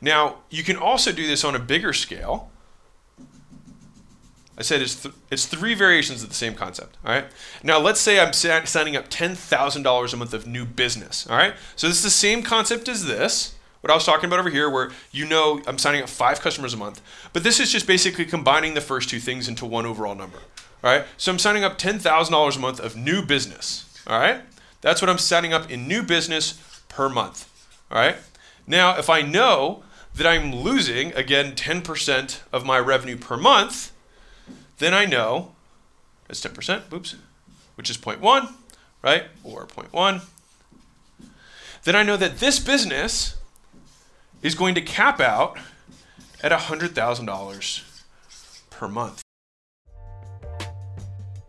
Now, 0.00 0.38
you 0.50 0.62
can 0.62 0.76
also 0.76 1.12
do 1.12 1.26
this 1.26 1.44
on 1.44 1.54
a 1.54 1.58
bigger 1.58 1.92
scale. 1.92 2.50
I 4.56 4.62
said 4.62 4.82
it's, 4.82 5.02
th- 5.02 5.14
it's 5.30 5.46
three 5.46 5.74
variations 5.74 6.22
of 6.22 6.28
the 6.28 6.34
same 6.34 6.54
concept. 6.54 6.96
All 7.04 7.12
right. 7.12 7.26
Now, 7.62 7.78
let's 7.78 8.00
say 8.00 8.20
I'm 8.20 8.32
sa- 8.32 8.64
signing 8.64 8.96
up 8.96 9.08
$10,000 9.08 10.12
a 10.12 10.16
month 10.16 10.34
of 10.34 10.46
new 10.46 10.64
business. 10.64 11.26
All 11.28 11.36
right. 11.36 11.54
So, 11.76 11.88
this 11.88 11.96
is 11.96 12.02
the 12.04 12.10
same 12.10 12.42
concept 12.42 12.88
as 12.88 13.06
this, 13.06 13.54
what 13.80 13.90
I 13.90 13.94
was 13.94 14.04
talking 14.06 14.26
about 14.26 14.38
over 14.38 14.50
here, 14.50 14.70
where 14.70 14.92
you 15.10 15.26
know 15.26 15.60
I'm 15.66 15.78
signing 15.78 16.02
up 16.02 16.08
five 16.08 16.40
customers 16.40 16.72
a 16.72 16.76
month. 16.76 17.02
But 17.32 17.42
this 17.42 17.60
is 17.60 17.70
just 17.70 17.86
basically 17.86 18.24
combining 18.24 18.74
the 18.74 18.80
first 18.80 19.10
two 19.10 19.20
things 19.20 19.48
into 19.48 19.66
one 19.66 19.86
overall 19.86 20.14
number. 20.14 20.38
All 20.82 20.90
right. 20.90 21.04
So 21.16 21.32
I'm 21.32 21.38
signing 21.38 21.64
up 21.64 21.78
$10,000 21.78 22.56
a 22.56 22.60
month 22.60 22.80
of 22.80 22.96
new 22.96 23.24
business. 23.24 24.02
All 24.06 24.18
right. 24.18 24.42
That's 24.80 25.00
what 25.00 25.08
I'm 25.08 25.18
signing 25.18 25.52
up 25.52 25.70
in 25.70 25.88
new 25.88 26.02
business 26.02 26.82
per 26.88 27.08
month. 27.08 27.50
All 27.90 27.98
right. 27.98 28.16
Now, 28.66 28.98
if 28.98 29.10
I 29.10 29.22
know 29.22 29.82
that 30.14 30.26
I'm 30.26 30.54
losing, 30.54 31.12
again, 31.14 31.54
10% 31.54 32.40
of 32.52 32.64
my 32.64 32.78
revenue 32.78 33.16
per 33.16 33.36
month, 33.36 33.92
then 34.84 34.92
I 34.92 35.06
know 35.06 35.52
that's 36.28 36.44
10%, 36.44 36.92
oops, 36.92 37.16
which 37.74 37.88
is 37.88 37.96
0.1, 37.96 38.52
right? 39.02 39.24
Or 39.42 39.64
0.1. 39.64 40.20
Then 41.84 41.96
I 41.96 42.02
know 42.02 42.18
that 42.18 42.38
this 42.38 42.58
business 42.58 43.36
is 44.42 44.54
going 44.54 44.74
to 44.74 44.82
cap 44.82 45.20
out 45.20 45.56
at 46.42 46.52
$100,000 46.52 48.02
per 48.68 48.88
month. 48.88 49.23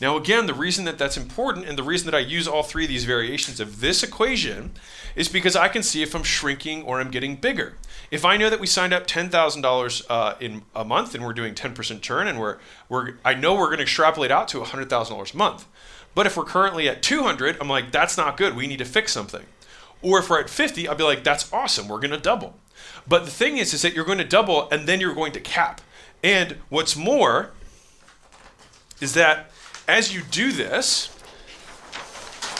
Now, 0.00 0.16
again, 0.16 0.46
the 0.46 0.54
reason 0.54 0.84
that 0.86 0.98
that's 0.98 1.16
important 1.16 1.66
and 1.66 1.78
the 1.78 1.82
reason 1.82 2.06
that 2.06 2.16
I 2.16 2.20
use 2.20 2.48
all 2.48 2.62
three 2.62 2.84
of 2.84 2.88
these 2.88 3.04
variations 3.04 3.60
of 3.60 3.80
this 3.80 4.02
equation 4.02 4.72
is 5.14 5.28
because 5.28 5.54
I 5.54 5.68
can 5.68 5.82
see 5.82 6.02
if 6.02 6.14
I'm 6.14 6.24
shrinking 6.24 6.82
or 6.82 7.00
I'm 7.00 7.10
getting 7.10 7.36
bigger. 7.36 7.74
If 8.10 8.24
I 8.24 8.36
know 8.36 8.50
that 8.50 8.58
we 8.58 8.66
signed 8.66 8.92
up 8.92 9.06
$10,000 9.06 10.02
uh, 10.10 10.34
in 10.40 10.62
a 10.74 10.84
month 10.84 11.14
and 11.14 11.24
we're 11.24 11.32
doing 11.32 11.54
10% 11.54 12.00
churn 12.00 12.26
and 12.26 12.40
we're, 12.40 12.58
we're 12.88 13.14
I 13.24 13.34
know 13.34 13.54
we're 13.54 13.66
going 13.66 13.78
to 13.78 13.84
extrapolate 13.84 14.32
out 14.32 14.48
to 14.48 14.60
$100,000 14.60 15.34
a 15.34 15.36
month. 15.36 15.66
But 16.14 16.26
if 16.26 16.36
we're 16.36 16.44
currently 16.44 16.88
at 16.88 17.02
200, 17.02 17.58
I'm 17.60 17.68
like, 17.68 17.92
that's 17.92 18.16
not 18.16 18.36
good. 18.36 18.56
We 18.56 18.66
need 18.66 18.78
to 18.78 18.84
fix 18.84 19.12
something. 19.12 19.44
Or 20.02 20.18
if 20.18 20.28
we're 20.28 20.40
at 20.40 20.50
50, 20.50 20.86
I'll 20.88 20.94
be 20.94 21.04
like, 21.04 21.24
that's 21.24 21.52
awesome. 21.52 21.88
We're 21.88 21.98
going 21.98 22.10
to 22.10 22.18
double. 22.18 22.54
But 23.06 23.24
the 23.24 23.30
thing 23.30 23.58
is, 23.58 23.72
is 23.74 23.82
that 23.82 23.94
you're 23.94 24.04
going 24.04 24.18
to 24.18 24.24
double 24.24 24.68
and 24.70 24.86
then 24.86 25.00
you're 25.00 25.14
going 25.14 25.32
to 25.32 25.40
cap. 25.40 25.80
And 26.22 26.56
what's 26.68 26.96
more 26.96 27.50
is 29.00 29.14
that 29.14 29.50
as 29.86 30.14
you 30.14 30.22
do 30.30 30.52
this, 30.52 31.10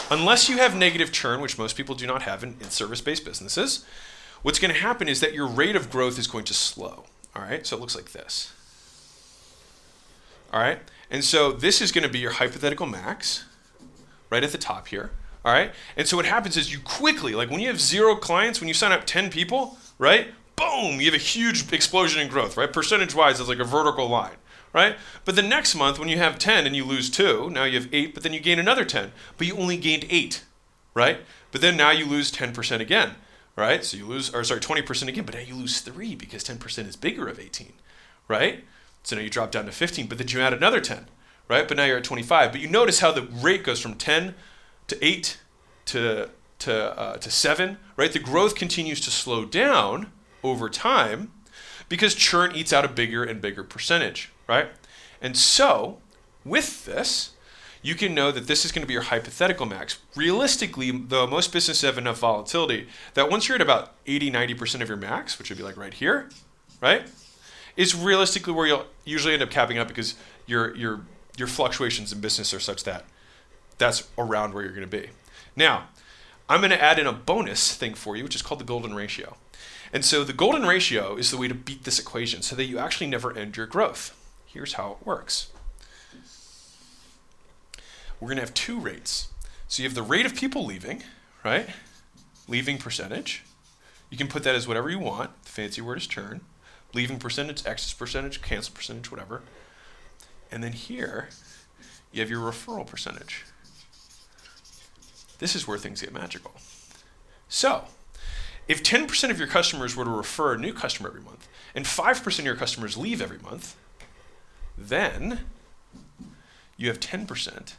unless 0.09 0.49
you 0.49 0.57
have 0.57 0.75
negative 0.75 1.11
churn, 1.11 1.41
which 1.41 1.57
most 1.57 1.75
people 1.75 1.95
do 1.95 2.05
not 2.05 2.23
have 2.23 2.43
in, 2.43 2.55
in 2.61 2.69
service 2.69 3.01
based 3.01 3.25
businesses, 3.25 3.85
what's 4.41 4.59
going 4.59 4.73
to 4.73 4.79
happen 4.79 5.07
is 5.07 5.19
that 5.21 5.33
your 5.33 5.47
rate 5.47 5.75
of 5.75 5.89
growth 5.89 6.19
is 6.19 6.27
going 6.27 6.45
to 6.45 6.53
slow. 6.53 7.05
All 7.35 7.41
right, 7.41 7.65
so 7.65 7.75
it 7.75 7.79
looks 7.79 7.95
like 7.95 8.11
this. 8.11 8.53
All 10.53 10.59
right, 10.59 10.79
and 11.09 11.23
so 11.23 11.51
this 11.51 11.81
is 11.81 11.91
going 11.91 12.03
to 12.03 12.09
be 12.09 12.19
your 12.19 12.31
hypothetical 12.31 12.85
max 12.85 13.45
right 14.29 14.43
at 14.43 14.51
the 14.51 14.57
top 14.57 14.87
here. 14.87 15.11
All 15.43 15.51
right, 15.51 15.71
and 15.97 16.07
so 16.07 16.17
what 16.17 16.25
happens 16.25 16.57
is 16.57 16.71
you 16.71 16.79
quickly, 16.79 17.35
like 17.35 17.49
when 17.49 17.59
you 17.59 17.67
have 17.67 17.81
zero 17.81 18.15
clients, 18.15 18.61
when 18.61 18.67
you 18.67 18.73
sign 18.73 18.91
up 18.91 19.05
10 19.05 19.29
people, 19.29 19.77
right? 19.97 20.27
Boom, 20.55 20.99
you 21.01 21.05
have 21.05 21.13
a 21.13 21.17
huge 21.17 21.71
explosion 21.73 22.21
in 22.21 22.29
growth, 22.29 22.55
right? 22.55 22.71
Percentage 22.71 23.13
wise, 23.13 23.39
it's 23.39 23.49
like 23.49 23.59
a 23.59 23.65
vertical 23.65 24.07
line 24.07 24.37
right? 24.75 24.97
But 25.23 25.37
the 25.37 25.41
next 25.41 25.73
month, 25.73 25.97
when 25.97 26.09
you 26.09 26.17
have 26.17 26.37
10 26.37 26.67
and 26.67 26.75
you 26.75 26.83
lose 26.83 27.09
two, 27.09 27.49
now 27.49 27.63
you 27.63 27.79
have 27.79 27.87
eight, 27.93 28.13
but 28.13 28.23
then 28.23 28.33
you 28.33 28.41
gain 28.41 28.59
another 28.59 28.83
10, 28.83 29.13
but 29.37 29.47
you 29.47 29.55
only 29.55 29.77
gained 29.77 30.05
eight, 30.09 30.43
right? 30.93 31.19
But 31.53 31.61
then 31.61 31.77
now 31.77 31.91
you 31.91 32.05
lose 32.05 32.29
10% 32.29 32.81
again, 32.81 33.11
right? 33.55 33.85
So 33.85 33.95
you 33.95 34.05
lose, 34.05 34.35
or 34.35 34.43
sorry, 34.43 34.59
20% 34.59 35.07
again, 35.07 35.23
but 35.23 35.33
now 35.33 35.39
you 35.39 35.55
lose 35.55 35.79
three 35.79 36.13
because 36.13 36.43
10% 36.43 36.89
is 36.89 36.97
bigger 36.97 37.29
of 37.29 37.39
18, 37.39 37.71
right? 38.27 38.65
So 39.03 39.15
now 39.15 39.21
you 39.21 39.29
drop 39.29 39.49
down 39.49 39.65
to 39.65 39.71
15, 39.71 40.07
but 40.07 40.17
then 40.17 40.27
you 40.27 40.41
add 40.41 40.51
another 40.51 40.81
10, 40.81 41.05
right? 41.47 41.65
But 41.65 41.77
now 41.77 41.85
you're 41.85 41.99
at 41.99 42.03
25. 42.03 42.51
But 42.51 42.59
you 42.59 42.67
notice 42.67 42.99
how 42.99 43.13
the 43.13 43.21
rate 43.21 43.63
goes 43.63 43.79
from 43.79 43.95
10 43.95 44.35
to 44.87 45.05
8 45.05 45.39
to 45.85 46.29
to, 46.57 46.97
uh, 46.97 47.17
to 47.17 47.29
7, 47.29 47.77
right? 47.97 48.13
The 48.13 48.17
growth 48.19 48.55
continues 48.55 49.01
to 49.01 49.11
slow 49.11 49.43
down 49.43 50.13
over 50.41 50.69
time 50.69 51.33
because 51.89 52.15
churn 52.15 52.55
eats 52.55 52.71
out 52.71 52.85
a 52.85 52.87
bigger 52.87 53.25
and 53.25 53.41
bigger 53.41 53.63
percentage, 53.63 54.31
right? 54.47 54.67
And 55.21 55.37
so, 55.37 55.99
with 56.43 56.85
this, 56.85 57.31
you 57.81 57.95
can 57.95 58.15
know 58.15 58.31
that 58.31 58.47
this 58.47 58.65
is 58.65 58.71
going 58.71 58.81
to 58.81 58.87
be 58.87 58.93
your 58.93 59.03
hypothetical 59.03 59.65
max. 59.65 59.99
Realistically, 60.15 60.91
though, 60.91 61.27
most 61.27 61.53
businesses 61.53 61.83
have 61.83 61.97
enough 61.97 62.19
volatility 62.19 62.87
that 63.13 63.29
once 63.29 63.47
you're 63.47 63.55
at 63.55 63.61
about 63.61 63.93
80, 64.07 64.31
90% 64.31 64.81
of 64.81 64.87
your 64.87 64.97
max, 64.97 65.37
which 65.37 65.49
would 65.49 65.57
be 65.57 65.63
like 65.63 65.77
right 65.77 65.93
here, 65.93 66.29
right, 66.81 67.03
is 67.77 67.93
realistically 67.93 68.53
where 68.53 68.65
you'll 68.65 68.85
usually 69.03 69.33
end 69.33 69.43
up 69.43 69.51
capping 69.51 69.77
out 69.77 69.87
because 69.87 70.15
your, 70.47 70.75
your, 70.75 71.01
your 71.37 71.47
fluctuations 71.47 72.11
in 72.11 72.21
business 72.21 72.53
are 72.53 72.59
such 72.59 72.83
that 72.85 73.05
that's 73.77 74.07
around 74.17 74.53
where 74.53 74.63
you're 74.63 74.73
going 74.73 74.89
to 74.89 75.01
be. 75.01 75.09
Now, 75.55 75.87
I'm 76.47 76.61
going 76.61 76.71
to 76.71 76.81
add 76.81 76.99
in 76.99 77.07
a 77.07 77.13
bonus 77.13 77.75
thing 77.75 77.93
for 77.93 78.15
you, 78.15 78.23
which 78.23 78.35
is 78.35 78.41
called 78.41 78.59
the 78.59 78.65
golden 78.65 78.93
ratio. 78.93 79.35
And 79.91 80.03
so 80.03 80.23
the 80.23 80.33
golden 80.33 80.63
ratio 80.63 81.15
is 81.15 81.31
the 81.31 81.37
way 81.37 81.47
to 81.47 81.53
beat 81.53 81.83
this 81.83 81.99
equation 81.99 82.41
so 82.41 82.55
that 82.55 82.65
you 82.65 82.77
actually 82.77 83.07
never 83.07 83.35
end 83.35 83.57
your 83.57 83.65
growth. 83.65 84.15
Here's 84.55 84.73
how 84.73 84.91
it 84.93 85.05
works. 85.05 85.51
We're 88.21 88.29
going 88.29 88.37
to 88.37 88.41
have 88.41 88.53
two 88.53 88.79
rates. 88.79 89.27
So 89.67 89.83
you 89.83 89.89
have 89.89 89.95
the 89.95 90.01
rate 90.01 90.25
of 90.25 90.33
people 90.33 90.65
leaving, 90.65 91.03
right? 91.43 91.67
Leaving 92.47 92.77
percentage. 92.77 93.43
You 94.09 94.17
can 94.17 94.29
put 94.29 94.43
that 94.43 94.55
as 94.55 94.65
whatever 94.65 94.89
you 94.89 94.97
want. 94.97 95.43
The 95.43 95.49
fancy 95.49 95.81
word 95.81 95.97
is 95.97 96.07
churn. 96.07 96.39
Leaving 96.93 97.19
percentage, 97.19 97.65
exit 97.65 97.99
percentage, 97.99 98.41
cancel 98.41 98.73
percentage, 98.73 99.11
whatever. 99.11 99.41
And 100.49 100.63
then 100.63 100.71
here, 100.71 101.27
you 102.13 102.21
have 102.21 102.29
your 102.29 102.39
referral 102.39 102.87
percentage. 102.87 103.43
This 105.39 105.53
is 105.53 105.67
where 105.67 105.77
things 105.77 105.99
get 105.99 106.13
magical. 106.13 106.53
So, 107.49 107.83
if 108.69 108.81
10% 108.81 109.29
of 109.29 109.37
your 109.37 109.49
customers 109.49 109.97
were 109.97 110.05
to 110.05 110.09
refer 110.09 110.53
a 110.53 110.57
new 110.57 110.71
customer 110.71 111.09
every 111.09 111.21
month, 111.21 111.49
and 111.75 111.83
5% 111.83 112.39
of 112.39 112.45
your 112.45 112.55
customers 112.55 112.95
leave 112.95 113.21
every 113.21 113.39
month, 113.39 113.75
then 114.77 115.41
you 116.77 116.87
have 116.87 116.99
10% 116.99 117.73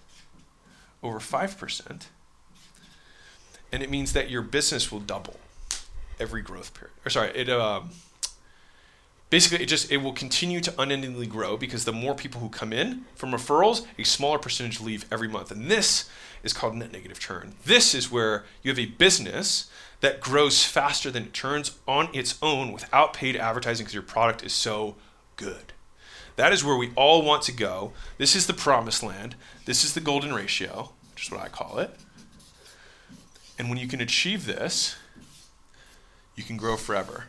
over 1.03 1.19
5%, 1.19 2.07
and 3.73 3.83
it 3.83 3.91
means 3.91 4.13
that 4.13 4.31
your 4.31 4.43
business 4.43 4.91
will 4.91 5.01
double 5.01 5.39
every 6.19 6.43
growth 6.43 6.75
period. 6.75 6.95
Or 7.05 7.11
sorry, 7.11 7.31
it 7.35 7.51
um, 7.51 7.91
basically 9.31 9.63
it 9.63 9.67
just 9.67 9.91
it 9.91 9.99
will 9.99 10.13
continue 10.13 10.61
to 10.61 10.73
unendingly 10.79 11.27
grow 11.27 11.57
because 11.57 11.85
the 11.85 11.93
more 11.93 12.15
people 12.15 12.41
who 12.41 12.49
come 12.49 12.73
in 12.73 13.05
from 13.15 13.33
referrals, 13.33 13.87
a 13.99 14.05
smaller 14.05 14.39
percentage 14.39 14.81
leave 14.81 15.05
every 15.13 15.29
month, 15.29 15.51
and 15.51 15.71
this 15.71 16.09
is 16.43 16.53
called 16.53 16.75
net 16.75 16.93
negative 16.93 17.19
churn. 17.19 17.55
This 17.65 17.95
is 17.95 18.11
where 18.11 18.45
you 18.63 18.71
have 18.71 18.79
a 18.79 18.87
business 18.87 19.71
that 20.01 20.21
grows 20.21 20.65
faster 20.65 21.11
than 21.11 21.25
it 21.25 21.33
churns 21.33 21.79
on 21.89 22.09
its 22.13 22.39
own 22.43 22.73
without 22.73 23.13
paid 23.13 23.37
advertising 23.37 23.85
because 23.85 23.95
your 23.95 24.03
product 24.03 24.45
is 24.45 24.53
so 24.53 24.97
good. 25.37 25.73
That 26.37 26.53
is 26.53 26.63
where 26.63 26.77
we 26.77 26.93
all 26.97 27.23
want 27.23 27.43
to 27.45 27.53
go. 27.53 27.93
This 28.19 28.37
is 28.37 28.47
the 28.47 28.55
promised 28.55 29.03
land. 29.03 29.35
This 29.65 29.85
is 29.85 29.95
the 29.95 30.01
golden 30.01 30.33
ratio, 30.33 30.93
which 31.13 31.27
is 31.27 31.31
what 31.31 31.41
I 31.41 31.49
call 31.49 31.79
it. 31.79 31.91
And 33.59 33.71
when 33.71 33.79
you 33.79 33.89
can 33.89 34.01
achieve 34.01 34.45
this, 34.45 34.97
you 36.35 36.45
can 36.45 36.59
grow 36.59 36.77
forever. 36.77 37.25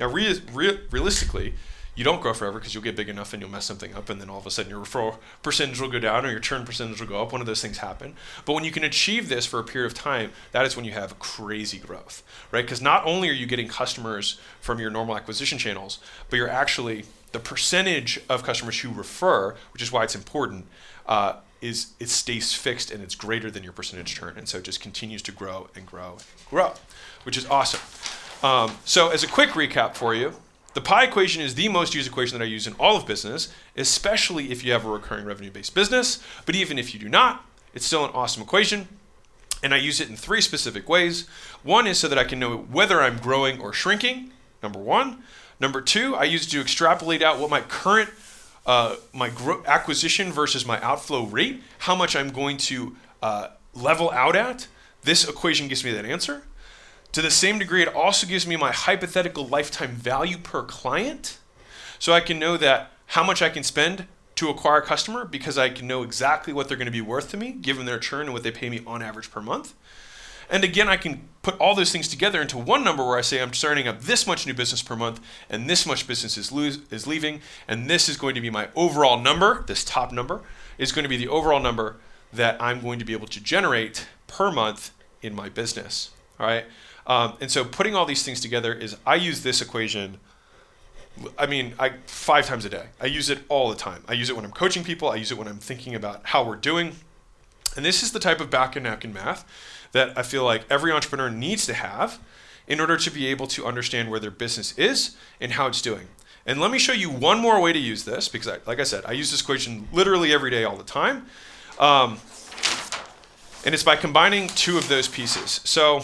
Now, 0.00 0.06
re- 0.08 0.40
re- 0.52 0.80
realistically, 0.90 1.54
you 1.94 2.04
don't 2.04 2.20
grow 2.20 2.34
forever 2.34 2.58
because 2.58 2.74
you'll 2.74 2.82
get 2.82 2.94
big 2.94 3.08
enough 3.08 3.32
and 3.32 3.40
you'll 3.40 3.50
mess 3.50 3.64
something 3.64 3.94
up, 3.94 4.10
and 4.10 4.20
then 4.20 4.28
all 4.28 4.38
of 4.38 4.46
a 4.46 4.50
sudden 4.50 4.70
your 4.70 4.84
referral 4.84 5.16
percentage 5.42 5.80
will 5.80 5.88
go 5.88 5.98
down 5.98 6.26
or 6.26 6.30
your 6.30 6.40
churn 6.40 6.66
percentage 6.66 7.00
will 7.00 7.08
go 7.08 7.22
up. 7.22 7.32
One 7.32 7.40
of 7.40 7.46
those 7.46 7.62
things 7.62 7.78
happen. 7.78 8.14
But 8.44 8.52
when 8.52 8.64
you 8.64 8.70
can 8.70 8.84
achieve 8.84 9.30
this 9.30 9.46
for 9.46 9.58
a 9.58 9.64
period 9.64 9.86
of 9.86 9.94
time, 9.94 10.32
that 10.52 10.66
is 10.66 10.76
when 10.76 10.84
you 10.84 10.92
have 10.92 11.18
crazy 11.18 11.78
growth, 11.78 12.22
right? 12.52 12.64
Because 12.64 12.82
not 12.82 13.06
only 13.06 13.30
are 13.30 13.34
you 13.34 13.46
getting 13.46 13.68
customers 13.68 14.38
from 14.60 14.78
your 14.78 14.90
normal 14.90 15.16
acquisition 15.16 15.56
channels, 15.56 15.98
but 16.28 16.36
you're 16.36 16.50
actually 16.50 17.04
the 17.36 17.40
percentage 17.40 18.18
of 18.30 18.42
customers 18.42 18.80
who 18.80 18.90
refer, 18.90 19.54
which 19.74 19.82
is 19.82 19.92
why 19.92 20.02
it's 20.04 20.14
important, 20.14 20.64
uh, 21.06 21.34
is 21.60 21.88
it 22.00 22.08
stays 22.08 22.54
fixed 22.54 22.90
and 22.90 23.02
it's 23.02 23.14
greater 23.14 23.50
than 23.50 23.62
your 23.62 23.74
percentage 23.74 24.14
churn, 24.14 24.38
and 24.38 24.48
so 24.48 24.56
it 24.56 24.64
just 24.64 24.80
continues 24.80 25.20
to 25.20 25.32
grow 25.32 25.68
and 25.76 25.84
grow 25.84 26.12
and 26.12 26.48
grow, 26.48 26.72
which 27.24 27.36
is 27.36 27.44
awesome. 27.50 27.80
Um, 28.42 28.78
so 28.86 29.10
as 29.10 29.22
a 29.22 29.26
quick 29.26 29.50
recap 29.50 29.96
for 29.96 30.14
you, 30.14 30.32
the 30.72 30.80
pie 30.80 31.04
equation 31.04 31.42
is 31.42 31.54
the 31.56 31.68
most 31.68 31.94
used 31.94 32.08
equation 32.08 32.38
that 32.38 32.44
I 32.44 32.48
use 32.48 32.66
in 32.66 32.72
all 32.80 32.96
of 32.96 33.06
business, 33.06 33.52
especially 33.76 34.50
if 34.50 34.64
you 34.64 34.72
have 34.72 34.86
a 34.86 34.88
recurring 34.88 35.26
revenue 35.26 35.50
based 35.50 35.74
business. 35.74 36.22
But 36.46 36.54
even 36.54 36.78
if 36.78 36.94
you 36.94 37.00
do 37.00 37.10
not, 37.10 37.44
it's 37.74 37.84
still 37.84 38.06
an 38.06 38.12
awesome 38.14 38.42
equation. 38.42 38.88
And 39.62 39.74
I 39.74 39.76
use 39.76 40.00
it 40.00 40.08
in 40.08 40.16
three 40.16 40.40
specific 40.40 40.88
ways. 40.88 41.28
One 41.62 41.86
is 41.86 41.98
so 41.98 42.08
that 42.08 42.18
I 42.18 42.24
can 42.24 42.38
know 42.38 42.56
whether 42.56 43.02
I'm 43.02 43.18
growing 43.18 43.60
or 43.60 43.74
shrinking, 43.74 44.32
number 44.62 44.78
one. 44.78 45.22
Number 45.58 45.80
two, 45.80 46.14
I 46.14 46.24
use 46.24 46.46
to 46.48 46.60
extrapolate 46.60 47.22
out 47.22 47.38
what 47.38 47.50
my 47.50 47.60
current 47.60 48.10
uh, 48.66 48.96
my 49.12 49.30
gro- 49.30 49.62
acquisition 49.66 50.32
versus 50.32 50.66
my 50.66 50.80
outflow 50.80 51.24
rate, 51.24 51.62
how 51.78 51.94
much 51.94 52.16
I'm 52.16 52.30
going 52.30 52.56
to 52.58 52.96
uh, 53.22 53.48
level 53.74 54.10
out 54.10 54.34
at. 54.34 54.66
This 55.02 55.26
equation 55.26 55.68
gives 55.68 55.84
me 55.84 55.92
that 55.92 56.04
answer. 56.04 56.42
To 57.12 57.22
the 57.22 57.30
same 57.30 57.58
degree, 57.58 57.82
it 57.82 57.94
also 57.94 58.26
gives 58.26 58.46
me 58.46 58.56
my 58.56 58.72
hypothetical 58.72 59.46
lifetime 59.46 59.92
value 59.92 60.36
per 60.36 60.64
client. 60.64 61.38
So 61.98 62.12
I 62.12 62.20
can 62.20 62.38
know 62.38 62.56
that 62.56 62.90
how 63.06 63.22
much 63.22 63.40
I 63.40 63.48
can 63.48 63.62
spend 63.62 64.06
to 64.34 64.50
acquire 64.50 64.78
a 64.78 64.82
customer 64.84 65.24
because 65.24 65.56
I 65.56 65.70
can 65.70 65.86
know 65.86 66.02
exactly 66.02 66.52
what 66.52 66.68
they're 66.68 66.76
going 66.76 66.86
to 66.86 66.92
be 66.92 67.00
worth 67.00 67.30
to 67.30 67.36
me 67.36 67.52
given 67.52 67.86
their 67.86 67.98
churn 67.98 68.22
and 68.22 68.32
what 68.32 68.42
they 68.42 68.50
pay 68.50 68.68
me 68.68 68.82
on 68.86 69.00
average 69.00 69.30
per 69.30 69.40
month. 69.40 69.72
And 70.50 70.64
again, 70.64 70.88
I 70.88 70.96
can 70.96 71.28
put 71.42 71.58
all 71.60 71.76
those 71.76 71.92
things 71.92 72.08
together 72.08 72.42
into 72.42 72.58
one 72.58 72.82
number 72.82 73.06
where 73.06 73.16
I 73.16 73.20
say 73.20 73.40
I'm 73.40 73.52
starting 73.52 73.86
up 73.86 74.00
this 74.00 74.26
much 74.26 74.46
new 74.46 74.54
business 74.54 74.82
per 74.82 74.96
month, 74.96 75.20
and 75.48 75.70
this 75.70 75.86
much 75.86 76.06
business 76.08 76.36
is, 76.36 76.50
lose, 76.50 76.80
is 76.90 77.06
leaving, 77.06 77.40
and 77.68 77.88
this 77.88 78.08
is 78.08 78.16
going 78.16 78.34
to 78.34 78.40
be 78.40 78.50
my 78.50 78.68
overall 78.74 79.20
number. 79.20 79.62
This 79.66 79.84
top 79.84 80.10
number 80.10 80.42
is 80.76 80.90
going 80.90 81.04
to 81.04 81.08
be 81.08 81.16
the 81.16 81.28
overall 81.28 81.60
number 81.60 81.98
that 82.32 82.60
I'm 82.60 82.80
going 82.80 82.98
to 82.98 83.04
be 83.04 83.12
able 83.12 83.28
to 83.28 83.40
generate 83.40 84.08
per 84.26 84.50
month 84.50 84.90
in 85.22 85.36
my 85.36 85.48
business. 85.48 86.10
All 86.40 86.46
right. 86.46 86.64
Um, 87.06 87.34
and 87.40 87.48
so 87.48 87.64
putting 87.64 87.94
all 87.94 88.06
these 88.06 88.24
things 88.24 88.40
together 88.40 88.74
is 88.74 88.96
I 89.06 89.14
use 89.14 89.44
this 89.44 89.62
equation. 89.62 90.18
I 91.38 91.46
mean, 91.46 91.74
I 91.78 91.92
five 92.06 92.46
times 92.46 92.64
a 92.64 92.68
day. 92.68 92.86
I 93.00 93.06
use 93.06 93.30
it 93.30 93.38
all 93.48 93.70
the 93.70 93.76
time. 93.76 94.02
I 94.08 94.14
use 94.14 94.28
it 94.28 94.36
when 94.36 94.44
I'm 94.44 94.50
coaching 94.50 94.82
people. 94.82 95.08
I 95.08 95.14
use 95.14 95.30
it 95.30 95.38
when 95.38 95.46
I'm 95.46 95.58
thinking 95.58 95.94
about 95.94 96.22
how 96.24 96.44
we're 96.44 96.56
doing. 96.56 96.96
And 97.76 97.84
this 97.84 98.02
is 98.02 98.12
the 98.12 98.18
type 98.18 98.40
of 98.40 98.50
back 98.50 98.74
and 98.74 98.82
napkin 98.82 99.12
math 99.12 99.44
that 99.92 100.16
I 100.16 100.22
feel 100.22 100.44
like 100.44 100.64
every 100.70 100.92
entrepreneur 100.92 101.30
needs 101.30 101.66
to 101.66 101.74
have 101.74 102.18
in 102.66 102.80
order 102.80 102.96
to 102.96 103.10
be 103.10 103.26
able 103.26 103.46
to 103.46 103.64
understand 103.64 104.10
where 104.10 104.20
their 104.20 104.30
business 104.30 104.76
is 104.78 105.16
and 105.40 105.52
how 105.52 105.66
it's 105.66 105.80
doing. 105.80 106.08
And 106.44 106.60
let 106.60 106.70
me 106.70 106.78
show 106.78 106.92
you 106.92 107.10
one 107.10 107.40
more 107.40 107.60
way 107.60 107.72
to 107.72 107.78
use 107.78 108.04
this 108.04 108.28
because, 108.28 108.48
I, 108.48 108.58
like 108.66 108.78
I 108.78 108.84
said, 108.84 109.04
I 109.04 109.12
use 109.12 109.30
this 109.30 109.40
equation 109.40 109.88
literally 109.92 110.32
every 110.32 110.50
day, 110.50 110.64
all 110.64 110.76
the 110.76 110.84
time. 110.84 111.26
Um, 111.78 112.18
and 113.64 113.74
it's 113.74 113.82
by 113.82 113.96
combining 113.96 114.46
two 114.48 114.78
of 114.78 114.88
those 114.88 115.08
pieces. 115.08 115.60
So 115.64 115.98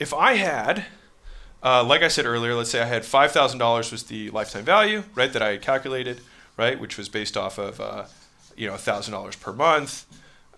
if 0.00 0.12
I 0.12 0.34
had, 0.34 0.86
uh, 1.62 1.84
like 1.84 2.02
I 2.02 2.08
said 2.08 2.26
earlier, 2.26 2.54
let's 2.54 2.70
say 2.70 2.82
I 2.82 2.86
had 2.86 3.02
$5,000 3.02 3.92
was 3.92 4.02
the 4.04 4.30
lifetime 4.30 4.64
value, 4.64 5.04
right, 5.14 5.32
that 5.32 5.40
I 5.42 5.50
had 5.50 5.62
calculated, 5.62 6.20
right, 6.56 6.78
which 6.78 6.98
was 6.98 7.08
based 7.08 7.36
off 7.36 7.58
of, 7.58 7.80
uh, 7.80 8.04
you 8.56 8.66
know, 8.66 8.74
$1,000 8.74 9.40
per 9.40 9.52
month 9.52 10.06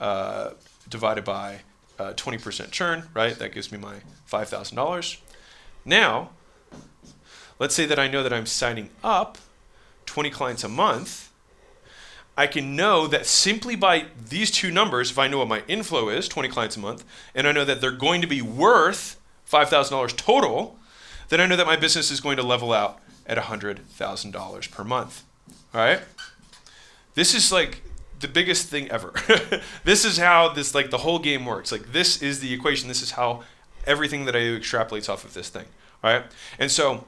uh, 0.01 0.51
divided 0.89 1.25
by 1.25 1.61
20% 1.99 2.61
uh, 2.61 2.67
churn, 2.69 3.09
right? 3.15 3.39
That 3.39 3.53
gives 3.53 3.73
me 3.73 3.79
my 3.79 3.97
$5,000. 4.31 5.19
Now, 5.85 6.31
let's 7.59 7.75
say 7.75 7.87
that 7.87 7.99
I 7.99 8.09
know 8.09 8.23
that 8.23 8.33
I'm 8.33 8.47
signing 8.47 8.91
up 9.03 9.39
20 10.07 10.31
clients 10.31 10.65
a 10.65 10.69
month. 10.69 11.31
I 12.37 12.47
can 12.47 12.77
know 12.77 13.07
that 13.07 13.27
simply 13.27 13.77
by 13.77 14.07
these 14.29 14.51
two 14.51 14.71
numbers, 14.71 15.11
if 15.11 15.19
I 15.19 15.27
know 15.27 15.39
what 15.39 15.49
my 15.49 15.63
inflow 15.69 16.09
is, 16.11 16.29
20 16.29 16.49
clients 16.49 16.77
a 16.77 16.81
month, 16.81 17.05
and 17.35 17.49
I 17.49 17.53
know 17.53 17.65
that 17.65 17.81
they're 17.81 17.91
going 17.91 18.21
to 18.21 18.27
be 18.27 18.43
worth 18.43 19.19
$5,000 19.51 20.17
total, 20.17 20.79
then 21.29 21.41
I 21.41 21.47
know 21.47 21.57
that 21.57 21.67
my 21.67 21.77
business 21.77 22.11
is 22.11 22.21
going 22.21 22.37
to 22.37 22.43
level 22.43 22.73
out 22.73 23.01
at 23.27 23.39
$100,000 23.39 24.71
per 24.71 24.85
month. 24.85 25.25
All 25.75 25.81
right? 25.81 26.01
This 27.15 27.35
is 27.35 27.51
like 27.51 27.83
the 28.21 28.29
biggest 28.29 28.69
thing 28.69 28.91
ever. 28.91 29.13
this 29.85 30.05
is 30.05 30.19
how 30.19 30.49
this 30.49 30.75
like 30.75 30.91
the 30.91 30.99
whole 30.99 31.19
game 31.19 31.45
works. 31.45 31.73
Like 31.73 31.93
this 31.93 32.23
is 32.23 32.41
the 32.41 32.53
equation. 32.53 32.89
This 32.89 33.03
is 33.03 33.13
how 33.13 33.45
everything 33.87 34.25
that 34.25 34.35
I 34.35 34.41
do 34.41 34.59
extrapolates 34.59 35.09
off 35.09 35.25
of 35.25 35.35
this 35.35 35.49
thing. 35.49 35.67
All 36.03 36.13
right? 36.13 36.25
And 36.59 36.71
so 36.71 37.05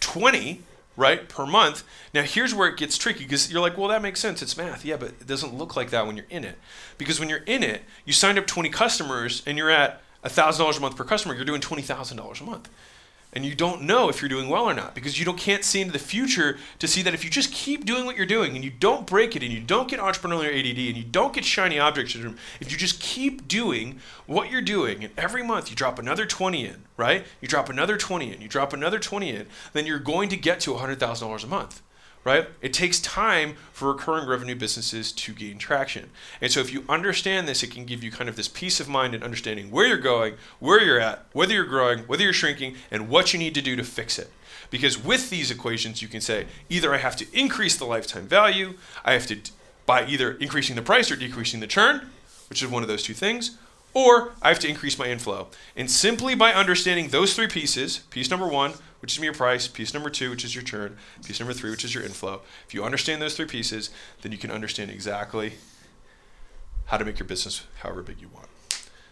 20 0.00 0.62
right 0.96 1.28
per 1.28 1.46
month 1.46 1.84
now 2.12 2.22
here's 2.22 2.52
where 2.52 2.68
it 2.68 2.76
gets 2.76 2.98
tricky 2.98 3.22
because 3.22 3.52
you're 3.52 3.60
like 3.60 3.78
well 3.78 3.86
that 3.86 4.02
makes 4.02 4.18
sense 4.18 4.42
it's 4.42 4.56
math 4.56 4.84
yeah 4.84 4.96
but 4.96 5.10
it 5.10 5.26
doesn't 5.28 5.54
look 5.54 5.76
like 5.76 5.90
that 5.90 6.04
when 6.06 6.16
you're 6.16 6.26
in 6.28 6.44
it 6.44 6.58
because 6.98 7.20
when 7.20 7.28
you're 7.28 7.44
in 7.46 7.62
it 7.62 7.82
you 8.04 8.12
signed 8.12 8.36
up 8.36 8.46
20 8.48 8.68
customers 8.68 9.42
and 9.46 9.56
you're 9.56 9.70
at 9.70 10.02
$1000 10.24 10.76
a 10.76 10.80
month 10.80 10.96
per 10.96 11.04
customer 11.04 11.34
you're 11.36 11.44
doing 11.44 11.60
$20000 11.60 12.40
a 12.40 12.44
month 12.44 12.68
and 13.32 13.44
you 13.44 13.54
don't 13.54 13.82
know 13.82 14.08
if 14.08 14.22
you're 14.22 14.28
doing 14.28 14.48
well 14.48 14.64
or 14.64 14.74
not 14.74 14.94
because 14.94 15.18
you 15.18 15.24
don't 15.24 15.38
can't 15.38 15.64
see 15.64 15.80
into 15.80 15.92
the 15.92 15.98
future 15.98 16.58
to 16.78 16.88
see 16.88 17.02
that 17.02 17.14
if 17.14 17.24
you 17.24 17.30
just 17.30 17.52
keep 17.52 17.84
doing 17.84 18.04
what 18.04 18.16
you're 18.16 18.26
doing 18.26 18.54
and 18.54 18.64
you 18.64 18.70
don't 18.70 19.06
break 19.06 19.36
it 19.36 19.42
and 19.42 19.52
you 19.52 19.60
don't 19.60 19.88
get 19.88 20.00
entrepreneurial 20.00 20.58
ADD 20.58 20.78
and 20.78 20.96
you 20.96 21.04
don't 21.04 21.32
get 21.32 21.44
shiny 21.44 21.78
object 21.78 22.10
syndrome, 22.10 22.36
if 22.60 22.72
you 22.72 22.78
just 22.78 23.00
keep 23.00 23.46
doing 23.46 24.00
what 24.26 24.50
you're 24.50 24.62
doing 24.62 25.04
and 25.04 25.12
every 25.18 25.42
month 25.42 25.70
you 25.70 25.76
drop 25.76 25.98
another 25.98 26.26
20 26.26 26.66
in, 26.66 26.84
right? 26.96 27.26
You 27.40 27.48
drop 27.48 27.68
another 27.68 27.96
20 27.96 28.32
in, 28.32 28.40
you 28.40 28.48
drop 28.48 28.72
another 28.72 28.98
20 28.98 29.30
in, 29.30 29.46
then 29.72 29.86
you're 29.86 29.98
going 29.98 30.28
to 30.30 30.36
get 30.36 30.60
to 30.60 30.72
$100,000 30.72 31.44
a 31.44 31.46
month 31.46 31.82
right? 32.28 32.46
It 32.60 32.74
takes 32.74 33.00
time 33.00 33.54
for 33.72 33.88
recurring 33.90 34.28
revenue 34.28 34.54
businesses 34.54 35.12
to 35.12 35.32
gain 35.32 35.56
traction. 35.56 36.10
And 36.42 36.52
so 36.52 36.60
if 36.60 36.70
you 36.70 36.84
understand 36.86 37.48
this, 37.48 37.62
it 37.62 37.70
can 37.70 37.86
give 37.86 38.04
you 38.04 38.10
kind 38.10 38.28
of 38.28 38.36
this 38.36 38.48
peace 38.48 38.80
of 38.80 38.88
mind 38.88 39.14
and 39.14 39.24
understanding 39.24 39.70
where 39.70 39.86
you're 39.86 39.96
going, 39.96 40.34
where 40.58 40.82
you're 40.82 41.00
at, 41.00 41.24
whether 41.32 41.54
you're 41.54 41.64
growing, 41.64 42.00
whether 42.00 42.22
you're 42.22 42.34
shrinking, 42.34 42.76
and 42.90 43.08
what 43.08 43.32
you 43.32 43.38
need 43.38 43.54
to 43.54 43.62
do 43.62 43.76
to 43.76 43.82
fix 43.82 44.18
it. 44.18 44.30
Because 44.68 45.02
with 45.02 45.30
these 45.30 45.50
equations, 45.50 46.02
you 46.02 46.08
can 46.08 46.20
say 46.20 46.44
either 46.68 46.92
I 46.92 46.98
have 46.98 47.16
to 47.16 47.26
increase 47.32 47.78
the 47.78 47.86
lifetime 47.86 48.28
value, 48.28 48.74
I 49.06 49.14
have 49.14 49.26
to 49.28 49.38
by 49.86 50.04
either 50.04 50.32
increasing 50.32 50.76
the 50.76 50.82
price 50.82 51.10
or 51.10 51.16
decreasing 51.16 51.60
the 51.60 51.66
churn, 51.66 52.10
which 52.50 52.62
is 52.62 52.68
one 52.68 52.82
of 52.82 52.88
those 52.88 53.02
two 53.02 53.14
things, 53.14 53.56
or 53.98 54.30
I 54.40 54.48
have 54.48 54.60
to 54.60 54.68
increase 54.68 54.96
my 54.96 55.06
inflow. 55.06 55.48
And 55.74 55.90
simply 55.90 56.36
by 56.36 56.52
understanding 56.52 57.08
those 57.08 57.34
three 57.34 57.48
pieces, 57.48 57.98
piece 58.10 58.30
number 58.30 58.46
one, 58.46 58.74
which 59.00 59.16
is 59.16 59.22
your 59.22 59.34
price, 59.34 59.66
piece 59.66 59.92
number 59.92 60.08
two, 60.08 60.30
which 60.30 60.44
is 60.44 60.54
your 60.54 60.62
churn, 60.62 60.96
piece 61.24 61.40
number 61.40 61.52
three, 61.52 61.70
which 61.70 61.84
is 61.84 61.94
your 61.94 62.04
inflow, 62.04 62.42
if 62.64 62.72
you 62.72 62.84
understand 62.84 63.20
those 63.20 63.34
three 63.34 63.46
pieces, 63.46 63.90
then 64.22 64.30
you 64.30 64.38
can 64.38 64.52
understand 64.52 64.92
exactly 64.92 65.54
how 66.86 66.96
to 66.96 67.04
make 67.04 67.18
your 67.18 67.26
business 67.26 67.66
however 67.80 68.04
big 68.04 68.20
you 68.20 68.28
want. 68.28 68.46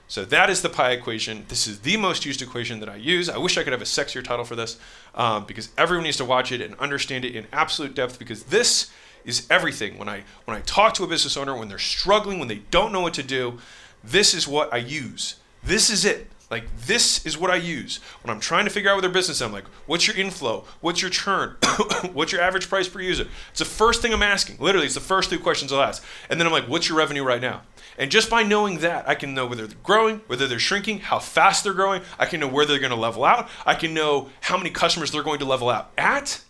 So 0.06 0.24
that 0.26 0.48
is 0.48 0.62
the 0.62 0.68
pie 0.68 0.92
equation. 0.92 1.46
This 1.48 1.66
is 1.66 1.80
the 1.80 1.96
most 1.96 2.24
used 2.24 2.40
equation 2.40 2.78
that 2.78 2.88
I 2.88 2.94
use. 2.94 3.28
I 3.28 3.38
wish 3.38 3.58
I 3.58 3.64
could 3.64 3.72
have 3.72 3.82
a 3.82 3.86
sexier 3.86 4.22
title 4.22 4.44
for 4.44 4.54
this 4.54 4.78
um, 5.16 5.46
because 5.46 5.70
everyone 5.76 6.04
needs 6.04 6.18
to 6.18 6.24
watch 6.24 6.52
it 6.52 6.60
and 6.60 6.76
understand 6.76 7.24
it 7.24 7.34
in 7.34 7.48
absolute 7.52 7.96
depth 7.96 8.20
because 8.20 8.44
this 8.44 8.92
is 9.24 9.48
everything. 9.50 9.98
When 9.98 10.08
I 10.08 10.22
when 10.44 10.56
I 10.56 10.60
talk 10.60 10.94
to 10.94 11.04
a 11.04 11.08
business 11.08 11.36
owner 11.36 11.56
when 11.56 11.68
they're 11.68 11.78
struggling, 11.78 12.38
when 12.38 12.46
they 12.46 12.62
don't 12.70 12.92
know 12.92 13.00
what 13.00 13.14
to 13.14 13.24
do, 13.24 13.58
this 14.06 14.34
is 14.34 14.46
what 14.46 14.72
I 14.72 14.78
use. 14.78 15.36
This 15.62 15.90
is 15.90 16.04
it. 16.04 16.30
Like 16.48 16.64
this 16.86 17.26
is 17.26 17.36
what 17.36 17.50
I 17.50 17.56
use 17.56 17.98
when 18.22 18.32
I'm 18.32 18.40
trying 18.40 18.66
to 18.66 18.70
figure 18.70 18.88
out 18.88 18.94
what 18.94 19.00
their 19.00 19.10
business. 19.10 19.38
Is. 19.38 19.42
I'm 19.42 19.52
like, 19.52 19.66
what's 19.86 20.06
your 20.06 20.16
inflow? 20.16 20.64
What's 20.80 21.02
your 21.02 21.10
churn? 21.10 21.56
what's 22.12 22.30
your 22.30 22.40
average 22.40 22.68
price 22.68 22.88
per 22.88 23.00
user? 23.00 23.26
It's 23.50 23.58
the 23.58 23.64
first 23.64 24.00
thing 24.00 24.12
I'm 24.12 24.22
asking. 24.22 24.58
Literally, 24.60 24.86
it's 24.86 24.94
the 24.94 25.00
first 25.00 25.28
two 25.28 25.40
questions 25.40 25.72
I'll 25.72 25.82
ask. 25.82 26.04
And 26.30 26.38
then 26.38 26.46
I'm 26.46 26.52
like, 26.52 26.68
what's 26.68 26.88
your 26.88 26.98
revenue 26.98 27.24
right 27.24 27.40
now? 27.40 27.62
And 27.98 28.10
just 28.10 28.30
by 28.30 28.42
knowing 28.44 28.78
that, 28.78 29.08
I 29.08 29.14
can 29.14 29.34
know 29.34 29.46
whether 29.46 29.66
they're 29.66 29.76
growing, 29.82 30.20
whether 30.28 30.46
they're 30.46 30.58
shrinking, 30.58 31.00
how 31.00 31.18
fast 31.18 31.64
they're 31.64 31.72
growing. 31.72 32.02
I 32.18 32.26
can 32.26 32.38
know 32.40 32.48
where 32.48 32.64
they're 32.64 32.78
going 32.78 32.90
to 32.90 32.96
level 32.96 33.24
out. 33.24 33.48
I 33.64 33.74
can 33.74 33.94
know 33.94 34.28
how 34.42 34.56
many 34.56 34.70
customers 34.70 35.10
they're 35.10 35.22
going 35.22 35.40
to 35.40 35.46
level 35.46 35.68
out 35.68 35.90
at. 35.98 36.42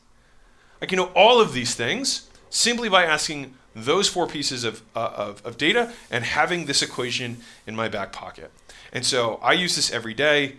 I 0.83 0.87
can 0.87 0.97
know 0.97 1.11
all 1.15 1.41
of 1.41 1.55
these 1.55 1.75
things 1.75 2.29
simply 2.51 2.89
by 2.89 3.05
asking 3.05 3.55
those 3.77 4.09
four 4.09 4.27
pieces 4.27 4.65
of, 4.65 4.83
uh, 4.95 5.13
of, 5.15 5.45
of 5.45 5.59
data 5.59 5.93
and 6.11 6.25
having 6.25 6.65
this 6.67 6.83
equation 6.83 7.37
in 7.67 7.77
my 7.77 7.89
back 7.89 8.13
pocket. 8.13 8.51
And 8.93 9.05
so 9.05 9.39
I 9.43 9.53
use 9.53 9.77
this 9.77 9.93
every 9.93 10.15
day. 10.15 10.57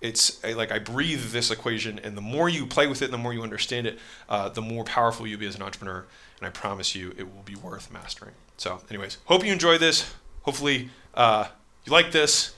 It's 0.00 0.42
like 0.44 0.72
I 0.72 0.78
breathe 0.78 1.24
this 1.30 1.50
equation, 1.50 1.98
and 1.98 2.16
the 2.16 2.22
more 2.22 2.48
you 2.48 2.64
play 2.64 2.86
with 2.86 3.02
it, 3.02 3.10
the 3.10 3.18
more 3.18 3.34
you 3.34 3.42
understand 3.42 3.86
it, 3.86 3.98
uh, 4.30 4.48
the 4.48 4.62
more 4.62 4.82
powerful 4.84 5.26
you'll 5.26 5.40
be 5.40 5.46
as 5.46 5.56
an 5.56 5.62
entrepreneur. 5.62 6.06
And 6.38 6.46
I 6.46 6.50
promise 6.50 6.94
you, 6.94 7.12
it 7.18 7.24
will 7.24 7.42
be 7.44 7.54
worth 7.54 7.92
mastering. 7.92 8.32
So, 8.56 8.80
anyways, 8.88 9.18
hope 9.26 9.44
you 9.44 9.52
enjoy 9.52 9.76
this. 9.76 10.14
Hopefully, 10.42 10.88
uh, 11.12 11.48
you 11.84 11.92
like 11.92 12.12
this. 12.12 12.54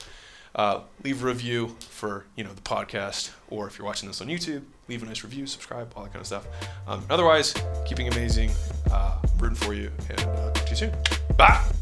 Uh, 0.55 0.81
leave 1.03 1.23
a 1.23 1.25
review 1.25 1.75
for 1.79 2.25
you 2.35 2.43
know 2.43 2.53
the 2.53 2.61
podcast, 2.61 3.31
or 3.49 3.67
if 3.67 3.77
you're 3.77 3.87
watching 3.87 4.07
this 4.07 4.21
on 4.21 4.27
YouTube, 4.27 4.61
leave 4.87 5.01
a 5.01 5.05
nice 5.05 5.23
review, 5.23 5.47
subscribe, 5.47 5.91
all 5.95 6.03
that 6.03 6.13
kind 6.13 6.21
of 6.21 6.27
stuff. 6.27 6.47
Um, 6.87 7.03
otherwise, 7.09 7.53
keeping 7.85 8.07
amazing, 8.07 8.51
uh, 8.91 9.17
rooting 9.43 9.57
for 9.57 9.73
you, 9.73 9.91
and 10.09 10.19
uh, 10.21 10.51
talk 10.51 10.65
to 10.65 10.69
you 10.69 10.75
soon. 10.75 10.91
Bye. 11.37 11.72